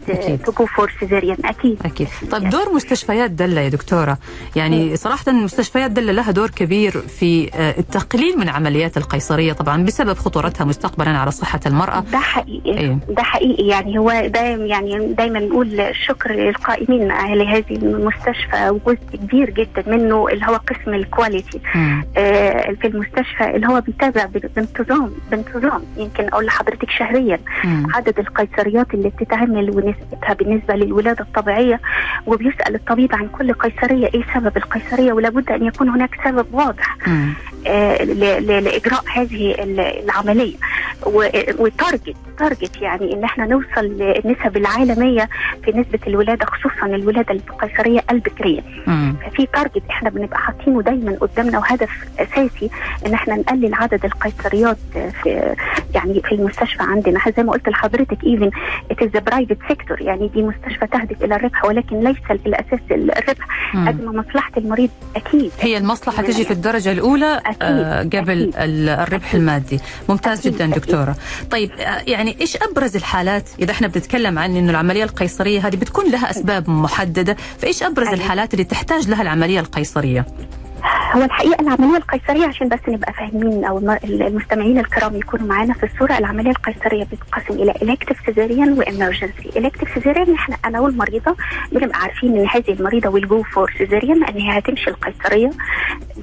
[0.47, 1.79] to go for cesarean أكيد.
[1.85, 2.09] أكيد.
[2.31, 4.19] طيب دور مستشفيات دلة يا دكتورة.
[4.57, 10.13] يعني صراحة مستشفيات دلة لها دور كبير في آه، التقليل من عمليات القيصرية طبعا بسبب
[10.13, 12.99] خطورتها مستقبلا على صحة المرأة ده حقيقي أيوه.
[13.09, 19.51] ده حقيقي يعني هو دايما يعني دايما نقول الشكر للقائمين على هذه المستشفى وجزء كبير
[19.51, 21.61] جدا منه اللي هو قسم الكواليتي.
[22.17, 24.25] آه، في المستشفى اللي هو بيتابع
[24.57, 27.87] بانتظام بانتظام يمكن أقول لحضرتك شهريا مم.
[27.95, 31.81] عدد القيصريات اللي بتتعمل ونسبتها بالنسبة للولادة الطبيعية
[32.27, 36.97] وبيسأل الطبيب عن كل قيصرية إيه سبب القيصرية ولابد أن يكون هناك سبب واضح.
[37.67, 40.55] آه، لإجراء هذه ال- العملية
[41.59, 45.29] و target target يعني إن إحنا نوصل للنسب العالمية
[45.65, 48.61] في نسبة الولادة خصوصا الولادة القيصرية البكرية.
[49.27, 52.71] ففي target إحنا بنبقى حاطينه دايما قدامنا وهدف أساسي
[53.07, 54.77] إن إحنا نقلل عدد القيصريات
[55.23, 55.55] في
[55.95, 58.51] يعني في المستشفى عندنا زي ما قلت لحضرتك even
[58.91, 63.47] it is private sector يعني دي مستشفى تهدف إلى الربح ولكن ليس الأساس الربح.
[63.89, 68.55] قد ما مصلحة المريض أكيد هي المصلحة تجي في الدرجة الأولى أكيد، آه، قبل أكيد.
[68.57, 70.86] ال- الربح المادي ممتاز أكيد، جدا أكيد.
[70.87, 71.17] دكتورة.
[71.51, 76.11] طيب آه، يعني إيش أبرز الحالات؟ إذا إحنا بنتكلم عن إنه العملية القيصرية هذه بتكون
[76.11, 78.19] لها أسباب محددة فإيش أبرز أيوة.
[78.19, 80.27] الحالات اللي تحتاج لها العملية القيصرية؟
[81.13, 85.87] هو الحقيقة العملية القيصرية عشان بس نبقى فاهمين أو الم- المستمعين الكرام يكونوا معانا في
[85.87, 91.37] الصورة العملية القيصرية بتتقسم إلى elective cesarean و emergency elective cesarean إحنا أنا والمريضة
[91.73, 95.51] بنبقى عارفين إن هذه المريضة will go for cesarean ان هي هتمشي القيصرية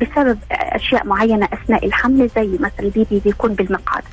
[0.01, 4.03] بسبب أشياء معينة أثناء الحمل زي مثلا ال baby بيكون بالمقعد.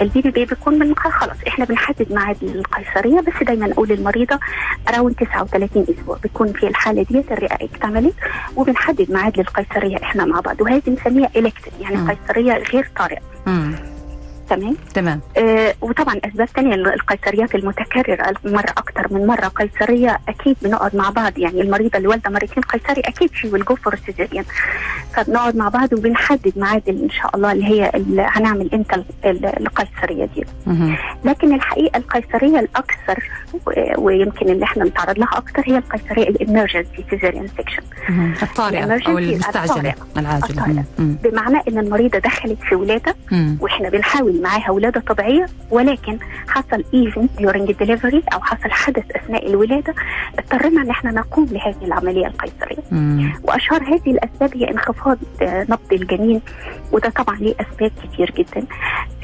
[0.00, 1.36] ال baby بي بيكون من خلاص.
[1.48, 4.38] إحنا بنحدد ميعاد القيصرية بس دايما نقول للمريضة
[4.88, 6.18] around 39 أسبوع.
[6.22, 8.14] بيكون في الحالة ديت الرئة اكتملت
[8.56, 9.61] وبنحدد ميعاد للقيصرية.
[10.02, 11.96] إحنا مع بعض وهذه بنسميها elective يعني.
[12.12, 13.20] قيصرية غير طارئة.
[14.56, 20.96] تمام تمام آه وطبعا أسباب تانية القيصريات المتكررة مرة أكتر من مرة قيصرية أكيد بنقعد
[20.96, 24.44] مع بعض يعني المريضة اللي والده مرتين قيصري أكيد go for cesarean
[25.14, 29.46] فبنقعد مع بعض وبنحدد ميعاد إن شاء الله اللي هي اللي هنعمل إمتى ال- ال-
[29.66, 30.44] القيصرية دي.
[31.24, 33.22] لكن الحقيقة القيصرية الأكثر
[33.98, 37.48] ويمكن اللي إحنا نتعرض لها أكثر هي القيصرية ال emergency cesarean
[39.32, 39.94] المستعجلة الطارئة.
[40.18, 40.84] العاجلة الطارئة.
[40.98, 41.16] مم.
[41.24, 43.14] بمعنى إن المريضة دخلت في ولاده.
[43.60, 49.94] وإحنا بنحاول معاها ولادة طبيعية ولكن حصل event during delivery أو حصل حدث أثناء الولادة
[50.38, 52.82] اضطرينا إن إحنا نقوم بهذه العملية القيصرية.
[52.92, 53.32] مم.
[53.42, 56.40] وأشهر هذه الأسباب هي انخفاض آه، نبض الجنين
[56.92, 58.66] وده طبعا ليه أسباب كتير جدا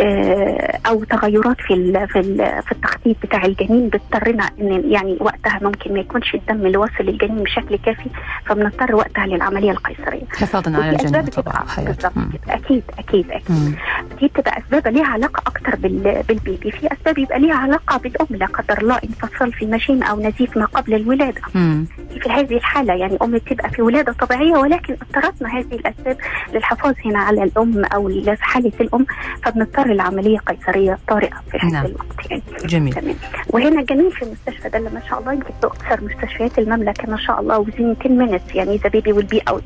[0.01, 5.59] آه، أو تغيرات في ال في ال في التخطيط بتاع الجنين بتضطرنا إن يعني وقتها
[5.63, 8.11] ممكن ما يكونش الدم اللي واصل للجنين بشكل كافي
[8.47, 10.23] فبنضطر وقتها للعملية القيصرية.
[10.31, 12.13] حفاظا على الجنين طبعا بالظبط
[12.49, 13.51] أكيد أكيد أكيد.
[13.51, 13.75] مم.
[14.21, 16.71] دي بتبقى أسباب ليها علاقة بال- بالبيبي.
[16.71, 20.65] في أسباب يبقى ليها علاقة بالأم لا قدر الله انفصال في المشيم أو نزيف ما
[20.65, 21.41] قبل الولادة.
[21.55, 21.87] مم.
[22.23, 26.17] في هذه الحالة يعني أم بتبقى في ولادة طبيعية ولكن اضطرتنا هذه الأسباب
[26.55, 29.07] للحفاظ هنا على الأم أو لحالة الأم
[29.43, 31.87] فبنضطر لعملية قيصرية طارئة في هذا نعم.
[31.87, 32.43] الوقت يعني.
[32.65, 32.93] جميل.
[32.93, 33.15] تمام.
[33.51, 37.41] وهنا الجميل في المستشفى ده اللي ما شاء الله يمكن أكثر مستشفيات المملكة ما شاء
[37.41, 38.09] الله within 10
[38.39, 39.65] minutes يعني the baby will be out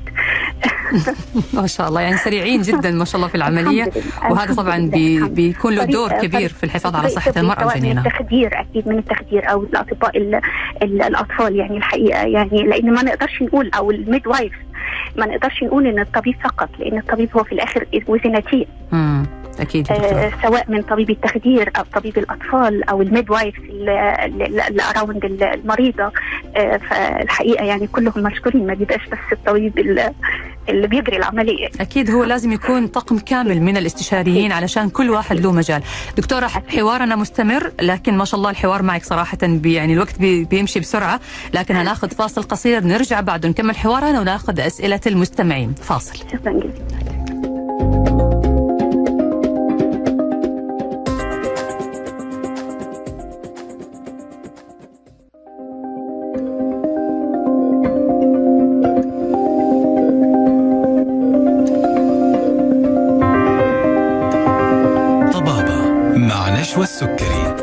[1.61, 3.91] ما شاء الله يعني سريعين جدا ما شاء الله في العملية.
[4.31, 8.07] وهذا طبعا بي بيكون له دور كبير في الحفاظ على صحة المرأة سواء من وجنينها.
[8.07, 10.41] التخدير أكيد من التخدير أو الاطباء ال
[10.83, 12.23] ال الأطفال يعني الحقيقة.
[12.23, 14.53] يعني لأن ما نقدرش نقول أو ال midwife
[15.17, 18.67] ما نقدرش نقول إن الطبيب فقط لأن الطبيب هو في الآخر وزنتين.
[19.65, 19.97] دكتور.
[19.97, 26.13] آه سواء من طبيب التخدير أو طبيب الأطفال أو ال midwife اللي around المريضة.
[26.57, 30.13] آه فالحقيقة يعني كلهم مشكورين ما بيبقاش بس الطبيب اللي-
[30.69, 31.69] بيجري العملية.
[31.81, 35.83] أكيد هو لازم يكون طقم كامل من الاستشاريين علشان كل واحد له مجال.
[36.17, 40.81] دكتورة حوارنا مستمر لكن ما شاء الله الحوار معك صراحة بي يعني الوقت بي بيمشي
[40.81, 41.21] بسرعة
[41.55, 45.75] لكن هناخذ فاصل قصير نرجع بعد نكمل حوارنا وناخذ أسئلة المستمعين.
[45.75, 46.17] فاصل.
[46.17, 47.22] شكرا جزيلا.
[66.73, 67.57] مع نشوى السكري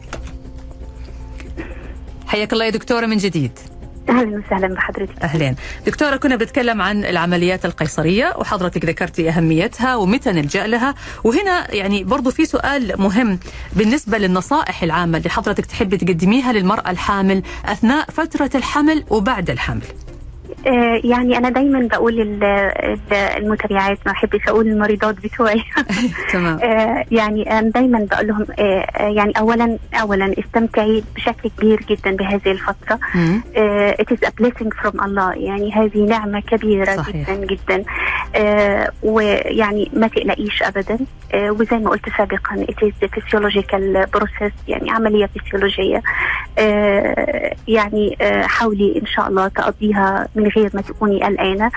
[2.33, 3.51] حياك الله يا دكتورة من جديد؟
[4.09, 5.23] أهلا وسهلا بحضرتك.
[5.23, 10.95] اهلين دكتورة كنا بنتكلم عن العمليات القيصرية وحضرتك ذكرتي أهميتها ومتى نلجأ لها.
[11.23, 13.39] وهنا يعني برضو في سؤال مهم
[13.73, 19.83] بالنسبة للنصائح العامة اللي حضرتك تحبي تقدميها للمرأة الحامل أثناء فترة الحمل وبعد الحمل.
[21.03, 25.63] يعني أنا دايما بقول ال- ال- المتابعات ما بحبش أقول المريضات بتوعي.
[26.33, 26.59] تمام.
[26.63, 32.15] آه، يعني أنا دايما بقول لهم آه، آه، يعني اولا اولا استمتعي بشكل كبير جدا
[32.15, 32.99] بهذه الفترة.
[33.57, 37.15] آه، it is a blessing from الله يعني هذه نعمة كبيرة صحيح.
[37.31, 37.83] جدا جدا.
[38.35, 40.99] آه، ويعني ما تقلقيش أبدا.
[41.33, 45.97] آه، وزي ما قلت سابقا it is a physiological process يعني عملية فسيولوجية.
[45.97, 46.01] آه،
[47.67, 51.71] يعني آه، حاولي إن شاء الله تقضيها من غير ما تكوني قلقانة.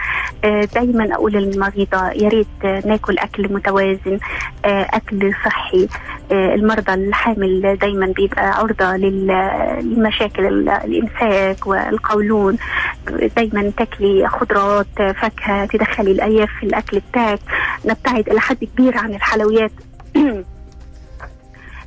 [0.45, 4.19] آه، دايما أقول للمريضة يا ريت آه، ناكل أكل متوازن
[4.65, 5.89] آه، أكل صحي.
[6.33, 12.57] آه، المرضى الحامل دايما بيبقى عرضة لل- للمشاكل ال- الإمساك والقولون.
[13.37, 17.41] دايما تاكلي خضروات آه، فاكهة تدخلي الألياف في الأكل بتاعك.
[17.85, 19.73] نبتعد إلى حد كبير عن الحلويات.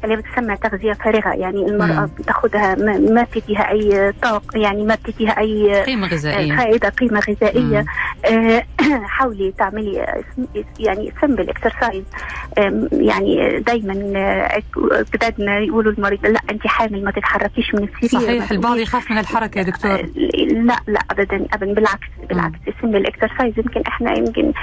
[0.03, 2.09] اللي بتسمى تغذية فارغة يعني المرأة مم.
[2.19, 6.55] بتاخدها ما ما بتديها أي طاقة يعني ما بتديها أي قيمة غذائية.
[6.55, 7.85] فائدة قيمة غذائية.
[8.31, 8.35] مم.
[8.35, 8.63] آه،
[9.17, 10.23] حاولي تعملي آه،
[10.79, 12.03] يعني simple exercise
[12.91, 14.61] يعني دايما آه،
[15.13, 19.59] جدادنا يقولوا المريض لا انت حامل ما تتحركيش من السرير صحيح البعض يخاف من الحركة
[19.59, 19.91] يا دكتور.
[19.91, 20.03] آه،
[20.51, 24.53] لا لا ابدا ابدا بالعكس بالعكس ال simple exercise يمكن إحنا يمكن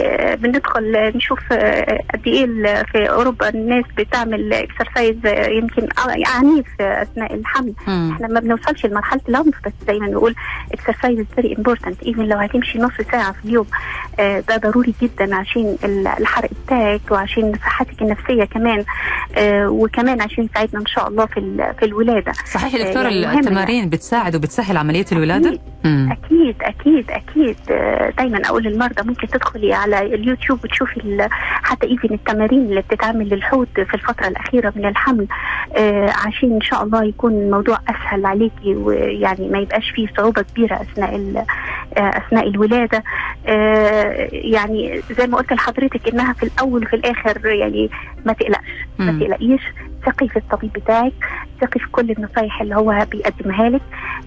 [0.00, 2.46] آه، بندخل نشوف آه، قد إيه
[2.82, 5.16] في أوروبا الناس بتعمل exercise
[5.58, 5.88] يمكن
[6.26, 8.10] عنيف أثناء الحمل مم.
[8.14, 10.34] إحنا ما بنوصلش لمرحلة العنف بس زي ما بنقول
[10.72, 13.66] exercise very important even لو هتمشي نص ساعة في اليوم
[14.20, 18.84] آه، ده ضروري جدا عشان ال- الحرق بتاعك وعشان صحتك النفسية كمان
[19.36, 23.88] آه، وكمان عشان يساعدنا إن شاء الله في في الولادة صحيح يا دكتور يعني التمارين
[23.88, 25.60] بتساعد وبتسهل عملية الولادة أكيد.
[25.84, 26.12] مم.
[26.12, 31.28] أكيد أكيد أكيد آه، دايما أقول للمرضى ممكن تدخلي على اليوتيوب وتشوفي
[31.62, 35.26] حتى even التمارين اللي بتتعمل للحوض في الفترة الأخيرة من الحمل
[35.76, 40.74] آه، عشان إن شاء الله يكون الموضوع أسهل عليكي ويعني ما يبقاش فيه صعوبة كبيرة
[40.74, 41.44] أثناء
[41.96, 43.04] آه، أثناء الولادة
[43.46, 47.90] آه، يعني زي ما قلت لحضرتك إنها في الأول وفي الآخر يعني
[48.26, 49.18] ما تقلقش ما.
[49.20, 49.62] تقلقيش
[50.06, 51.12] ثقي في الطبيب بتاعك
[51.60, 53.80] ثقي في كل النصايح اللي هو بيقدمها لك.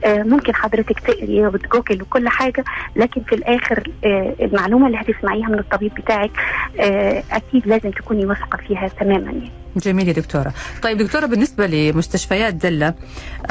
[0.06, 2.64] آه، ممكن حضرتك تقري وتجوجل وكل حاجة
[2.96, 6.32] لكن في الآخر آه، المعلومة اللي هتسمعيها من الطبيب بتاعك
[6.80, 9.52] آه، أكيد لازم تكوني واثقة فيها تماما يعني.
[9.78, 10.54] جميل يا دكتورة.
[10.82, 12.94] طيب دكتورة بالنسبة لمستشفيات دلة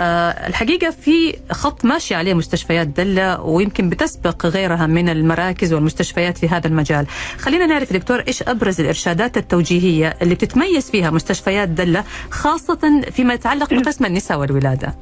[0.01, 6.49] آه الحقيقة في خط ماشي عليه مستشفيات دلة ويمكن بتسبق غيرها من المراكز والمستشفيات في
[6.49, 7.07] هذا المجال.
[7.39, 13.75] خلينا نعرف دكتور إيش أبرز الإرشادات التوجيهية اللي بتتميز فيها مستشفيات دلة خاصة فيما يتعلق
[13.75, 14.95] بقسم النساء والولادة.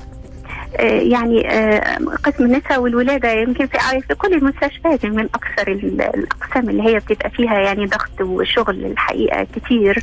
[0.80, 6.00] آه، يعني آه، قسم النساء والولادة يمكن في في كل المستشفيات يعني من أكثر ال-
[6.00, 10.02] الأقسام اللي هي بتبقى فيها يعني ضغط وشغل الحقيقة كتير.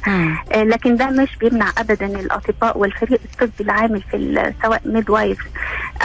[0.53, 5.37] آه، لكن ده مش بيمنع ابدا الأطباء والفريق الطبي العامل في سواء midwife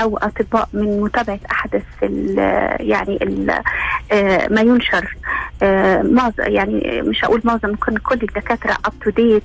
[0.02, 2.38] أو أطباء من متابعة أحدث ال
[2.80, 3.50] يعني ال
[4.12, 4.96] آه، ما ينشر.
[4.96, 5.27] آه،
[6.02, 9.42] معظم يعني مش هقول معظم كل كل الدكاترة up to date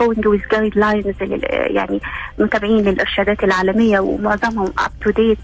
[0.00, 1.14] going with guidelines
[1.50, 2.00] يعني
[2.38, 5.38] متابعين للارشادات العالمية ومعظمهم up to date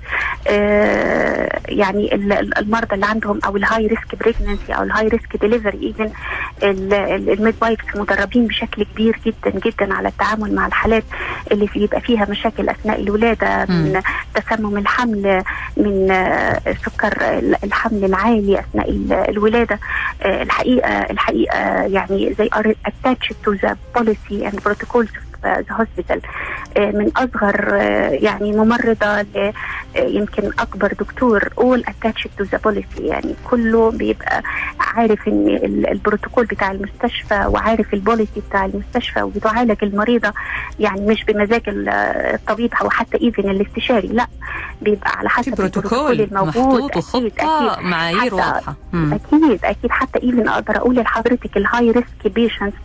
[1.68, 5.37] يعني ال- ال- المرضى اللي عندهم أو ال high risk pregnancy أو ال high risk
[5.41, 6.11] delivery even ال
[6.62, 11.05] midwives مدربين بشكل كبير جدا جدا على التعامل مع الحالات
[11.53, 14.01] اللي بيبقى فيها مشاكل أثناء الولادة من
[14.35, 15.43] تسمم الحمل
[15.77, 17.14] من آه، سكر
[17.64, 19.64] الحمل العالي أثناء ال- الولادة.
[19.65, 19.79] زياده
[20.43, 22.51] الحقيقة الحقيقة يعني زي
[22.87, 26.18] attach to the policy and protocols of the hospital
[26.76, 29.53] آه، من أصغر آه، يعني ممرضة آه،
[29.99, 34.42] يمكن أكبر دكتور all attached to the policy يعني كله بيبقى
[34.80, 40.32] عارف إن ال- البروتوكول بتاع المستشفى وعارف ال policy بتاع المستشفى وبتعالج المريضة
[40.80, 41.88] يعني مش بمزاج ال-
[42.34, 44.26] الطبيب أو حتى even الاستشاري لا
[44.82, 47.84] بيبقى على حسب البروتوكول بروتوكول الموجود وخطة أكيد.
[47.84, 48.34] معايير
[48.92, 49.12] مم.
[49.14, 52.76] أكيد أكيد حتى even أقدر أقول لحضرتك ال high risk patients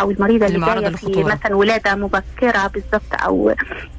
[0.00, 1.24] أو المريضة اللي جاية في.
[1.24, 3.54] مثلا ولادة مبكرة بالضبط أو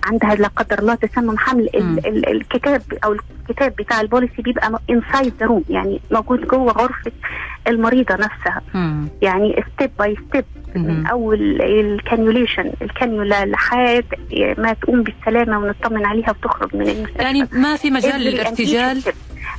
[0.05, 1.69] عندها لا قدر الله تسمم حمل.
[1.75, 3.15] ال- ال- الكتاب أو
[3.49, 7.11] الكتاب بتاع ال policy بيبقى inside the room يعني موجود جوه غرفة
[7.67, 9.07] المريضة نفسها مم.
[9.21, 10.45] يعني step by step
[10.75, 11.05] من.
[11.07, 14.03] اول ال cannulation الكانيولا لحد
[14.57, 19.01] ما تقوم بالسلامة ونطمن عليها وتخرج من المستشفى يعني ما في مجال للارتجال.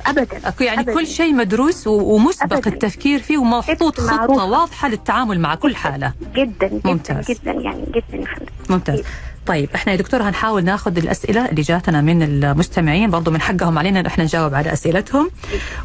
[0.09, 0.93] ابدا أكو يعني أبداً.
[0.93, 2.69] كل شيء مدروس ومسبق أبداً.
[2.71, 4.45] التفكير فيه ومحطوط خطة معروفة.
[4.45, 7.31] واضحة للتعامل مع كل حالة جدا جدا ممتاز.
[7.31, 9.01] جدا يعني جدا يا فندم ممتاز
[9.49, 13.99] طيب إحنا يا دكتور هنحاول ناخذ الأسئلة اللي جاتنا من المستمعين برضو من حقهم علينا
[13.99, 15.29] إن إحنا نجاوب على أسئلتهم.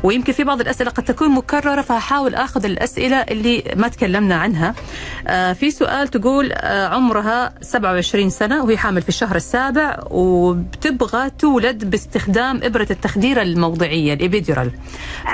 [0.03, 4.75] ويمكن في بعض الأسئلة قد تكون مكررة فهحاول آخذ الأسئلة اللي ما تكلمنا عنها.
[5.27, 11.91] آه في سؤال تقول آه عمرها 27 سنة وهي حامل في الشهر السابع وبتبغى تولد
[11.91, 14.71] باستخدام إبرة التخدير الموضعية الابيدورال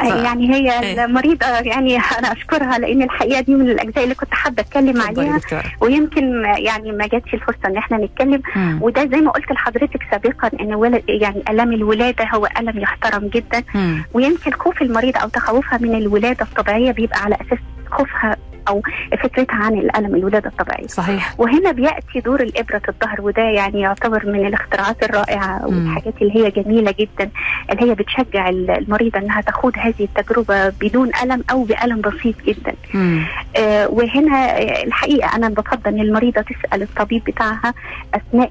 [0.03, 1.05] يعني هي إيه.
[1.05, 5.62] المريضة يعني أنا أشكرها لأن الحقيقة دي من الأجزاء اللي كنت حابة أتكلم تفضلي عليها.
[5.81, 8.20] ويمكن يعني ما جاتش الفرصة إن إحنا نتكلم
[8.57, 8.79] مم.
[8.83, 13.62] وده زي ما قلت لحضرتك سابقا إن ولد يعني ألم الولادة هو ألم يحترم جدا
[13.75, 14.05] مم.
[14.14, 17.59] ويمكن خوف المريضة أو تخوفها من الولادة الطبيعية بيبقى على أساس
[17.91, 18.37] خوفها
[18.69, 18.83] أو
[19.23, 24.47] فكرتها عن الألم الولادة الطبيعية صحيح وهنا بيأتي دور الإبرة الظهر وده يعني يعتبر من
[24.47, 25.67] الاختراعات الرائعة.
[25.67, 27.31] والحاجات اللي هي جميلة جدا
[27.71, 33.25] اللي هي بتشجع المريضة إنها تخوض هذه التجربة بدون ألم أو بألم بسيط جدا مم.
[33.57, 37.75] آه وهنا آه، الحقيقة أنا بفضل إن المريضة تسأل الطبيب بتاعها
[38.15, 38.51] أثناء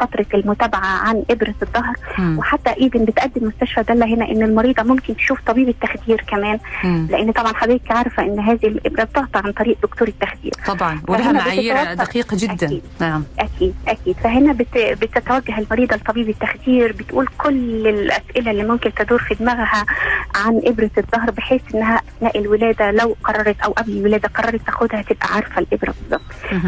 [0.00, 1.94] فترة المتابعة عن إبرة الظهر.
[2.38, 7.06] وحتى أيضا بتقدم مستشفى دله هنا إن المريضة ممكن تشوف طبيب التخدير كمان مم.
[7.10, 11.94] لأن طبعا حضرتك عارفة إن هذه الإبرة بتقطع عن طريق دكتور التخدير طبعا ولها معايير
[11.94, 12.82] دقيقة جدا أكيد.
[13.00, 14.78] نعم أكيد أكيد فهنا بت...
[14.78, 19.86] بتتوجه المريضه لطبيب التخدير بتقول كل الأسئلة اللي ممكن تدور في دماغها
[20.34, 25.26] عن إبرة الظهر بحيث إنها أثناء الولادة لو قررت أو قبل الولادة قررت تاخدها تبقى
[25.34, 26.22] عارفة الإبرة بالظبط.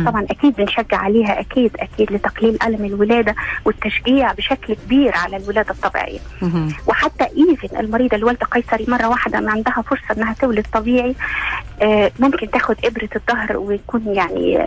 [0.07, 6.19] طبعا أكيد بنشجع عليها أكيد أكيد لتقليل ألم الولادة والتشجيع بشكل كبير على الولادة الطبيعية
[6.43, 6.69] مهم.
[6.87, 11.15] وحتى إيفن المريضة اللي والده قيصري مرة واحدة ما عندها فرصة إنها تولد طبيعي
[11.83, 14.67] آه، ممكن تاخد إبرة الظهر ويكون يعني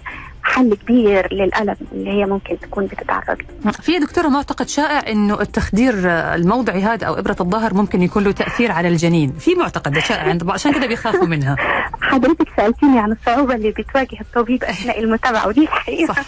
[0.49, 3.71] حل كبير للألم اللي هي ممكن تكون بتتعرض له.
[3.71, 8.31] في يا دكتورة معتقد شائع إنه التخدير الموضعي هذا أو إبرة الظهر ممكن يكون له
[8.31, 11.55] تأثير على الجنين في معتقد شائع عند عشان كذا بيخافوا منها
[12.09, 16.25] حضرتك سألتيني عن الصعوبة اللي بتواجه الطبيب أثناء المتابعة ودي الحقيقة صح.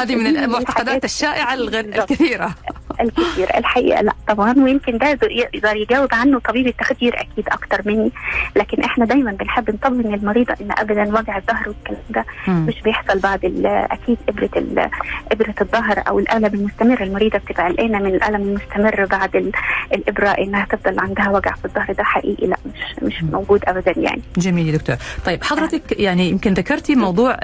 [0.00, 2.10] هذه من المعتقدات الشائعة الغير بالضبط.
[2.10, 2.54] الكثيرة
[3.00, 8.12] الكثير الحقيقة لا طبعا ويمكن ده يقدر يجاوب عنه طبيب التخدير أكيد أكتر مني
[8.56, 12.24] لكن إحنا دايما بنحب نطمن المريضه إن ابدا وجع الظهر والكلام ده.
[12.48, 14.90] مش بيحصل بعد ال- أكيد إبرة
[15.32, 17.02] إبرة الظهر أو الألم المستمر.
[17.02, 19.52] المريضة بتبقى قلقانة من الألم المستمر بعد ال-
[19.94, 21.92] الإبرة إنها تفضل عندها وجع في الظهر.
[21.92, 22.46] ده حقيقي.
[22.46, 24.22] لا مش مش موجود ابدا يعني.
[24.36, 24.96] جميل يا دكتور.
[25.26, 27.36] طيب حضرتك يعني يمكن ذكرتي موضوع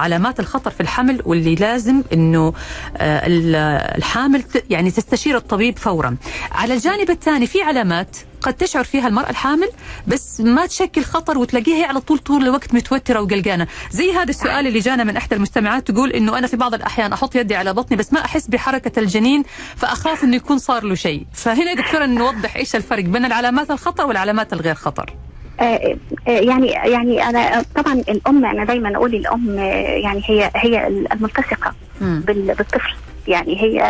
[0.00, 2.52] علامات الخطر في الحمل واللي لازم إنه
[2.96, 3.56] آه، ال-
[3.96, 6.16] الحامل يعني تستشير الطبيب فورا.
[6.52, 9.68] على الجانب الثاني في علامات قد تشعر فيها المرأة الحامل
[10.06, 13.66] بس ما تشكل خطر وتلاقيها هي على طول طول الوقت متوترة وقلقانة.
[13.90, 17.36] زي هذا السؤال اللي جانا من إحدى المستمعات تقول إنه أنا في بعض الأحيان أحط
[17.36, 19.42] يدي على بطني بس ما أحس بحركة الجنين
[19.76, 21.26] فأخاف إنه يكون صار له شيء.
[21.32, 25.14] فهنا دكتورة نوضح إيش الفرق بين العلامات الخطر والعلامات الغير خطر.
[25.60, 25.96] آه،
[26.28, 29.62] آه، يعني يعني أنا طبعا الأم أنا دايما أقول الأم آه،
[29.96, 32.94] يعني هي هي الملتصقة بالطفل.
[33.28, 33.82] يعني هي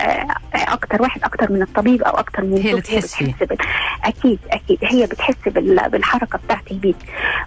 [0.55, 3.35] أكتر واحد أكتر من الطبيب أو أكتر من هي اللي الزوج، تحس فيه.
[3.47, 3.57] بال...
[4.05, 5.91] أكيد أكيد هي بتحس بال...
[5.91, 6.97] بالحركة بتاعت ال baby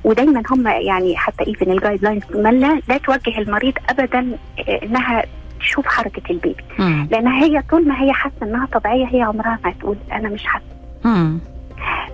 [0.03, 4.37] ودايما هم يعني حتى even ال guidelines لا لا توجه المريض ابدا
[4.69, 5.23] آه، إنها
[5.59, 7.07] تشوف حركة البيبي مم.
[7.11, 10.65] لأن هي طول ما هي حاسة إنها طبيعية هي عمرها ما تقول أنا مش حاسة.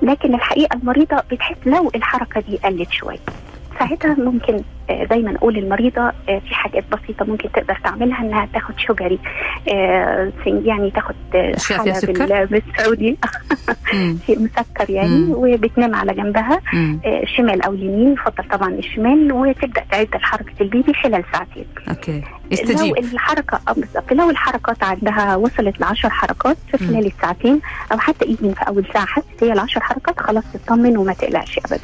[0.02, 3.18] لكن الحقيقة المريضة بتحس لو الحركة دي قلت شوية
[3.80, 9.20] ساعتها ممكن دايما أقول للمريضه آه، في حاجات بسيطة ممكن تقدر تعملها إنها تاخد شجري
[9.74, 11.56] آه، يعني تاخد آه،
[12.46, 13.18] بالسعودي.
[14.28, 15.32] شيء مسكر يعني مم.
[15.32, 17.00] وبتنام على جنبها مم.
[17.06, 22.52] آه، شمال أو يمين يفضل طبعا الشمال وتبدأ تعد حركه البيبي خلال ساعتين okay لو
[22.52, 26.78] يستجيب الحركة بالظبط لو الحركات عندها وصلت ل 10 حركات في.
[26.78, 27.60] خلال الساعتين
[27.92, 31.60] أو حتى even في أول ساعة حست هي ال 10 حركات خلاص تطمن وما تقلقش
[31.60, 31.80] ابدا.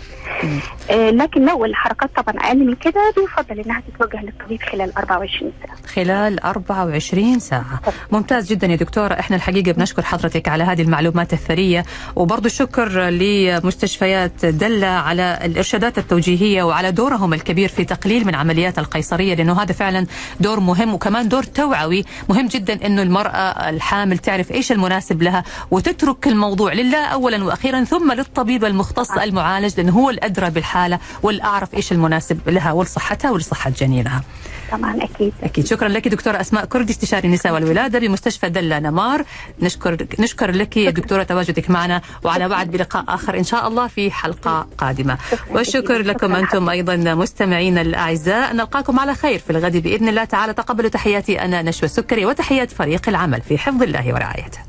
[0.91, 5.77] آه لكن لو الحركات طبعا أقل من كده بيفضل إنها تتوجه للطبيب خلال 24 ساعة.
[5.95, 7.81] خلال 24 ساعة.
[8.11, 11.85] ممتاز جدا يا دكتورة إحنا الحقيقة بنشكر حضرتك على هذه المعلومات الثرية.
[12.15, 19.33] وبرضو الشكر لمستشفيات دلة على الإرشادات التوجيهية وعلى دورهم الكبير في تقليل من عمليات القيصرية
[19.35, 20.05] لأنه هذا فعلا
[20.39, 22.05] دور مهم وكمان دور توعوي.
[22.29, 28.11] مهم جدا أنه المرأة الحامل تعرف إيش المناسب لها وتترك الموضوع لله أولا وأخيرا ثم
[28.11, 32.71] للطبيب المختص المعالج لأنه هو الأدرى بالحالة والأعرف إيش المناسب لها.
[32.81, 34.23] ولصحتها ولصحة جنينها
[34.71, 35.33] طبعا أكيد.
[35.43, 35.65] أكيد.
[35.65, 39.23] شكرا لك دكتورة أسماء كردي استشاري النساء والولادة بمستشفى دلة نمار.
[39.61, 44.11] نشكر نشكر لك يا دكتورة تواجدك معنا وعلى وعد بلقاء آخر إن شاء الله في
[44.11, 45.17] حلقة قادمة.
[45.31, 46.01] شكراً والشكر.
[46.01, 48.53] لكم شكراً أنتم أيضا مستمعينا الأعزاء.
[48.53, 50.53] نلقاكم على خير في الغد بإذن الله تعالى.
[50.53, 54.59] تقبلوا تحياتي أنا نشوى السكري وتحيات فريق العمل في حفظ الله ورعايته.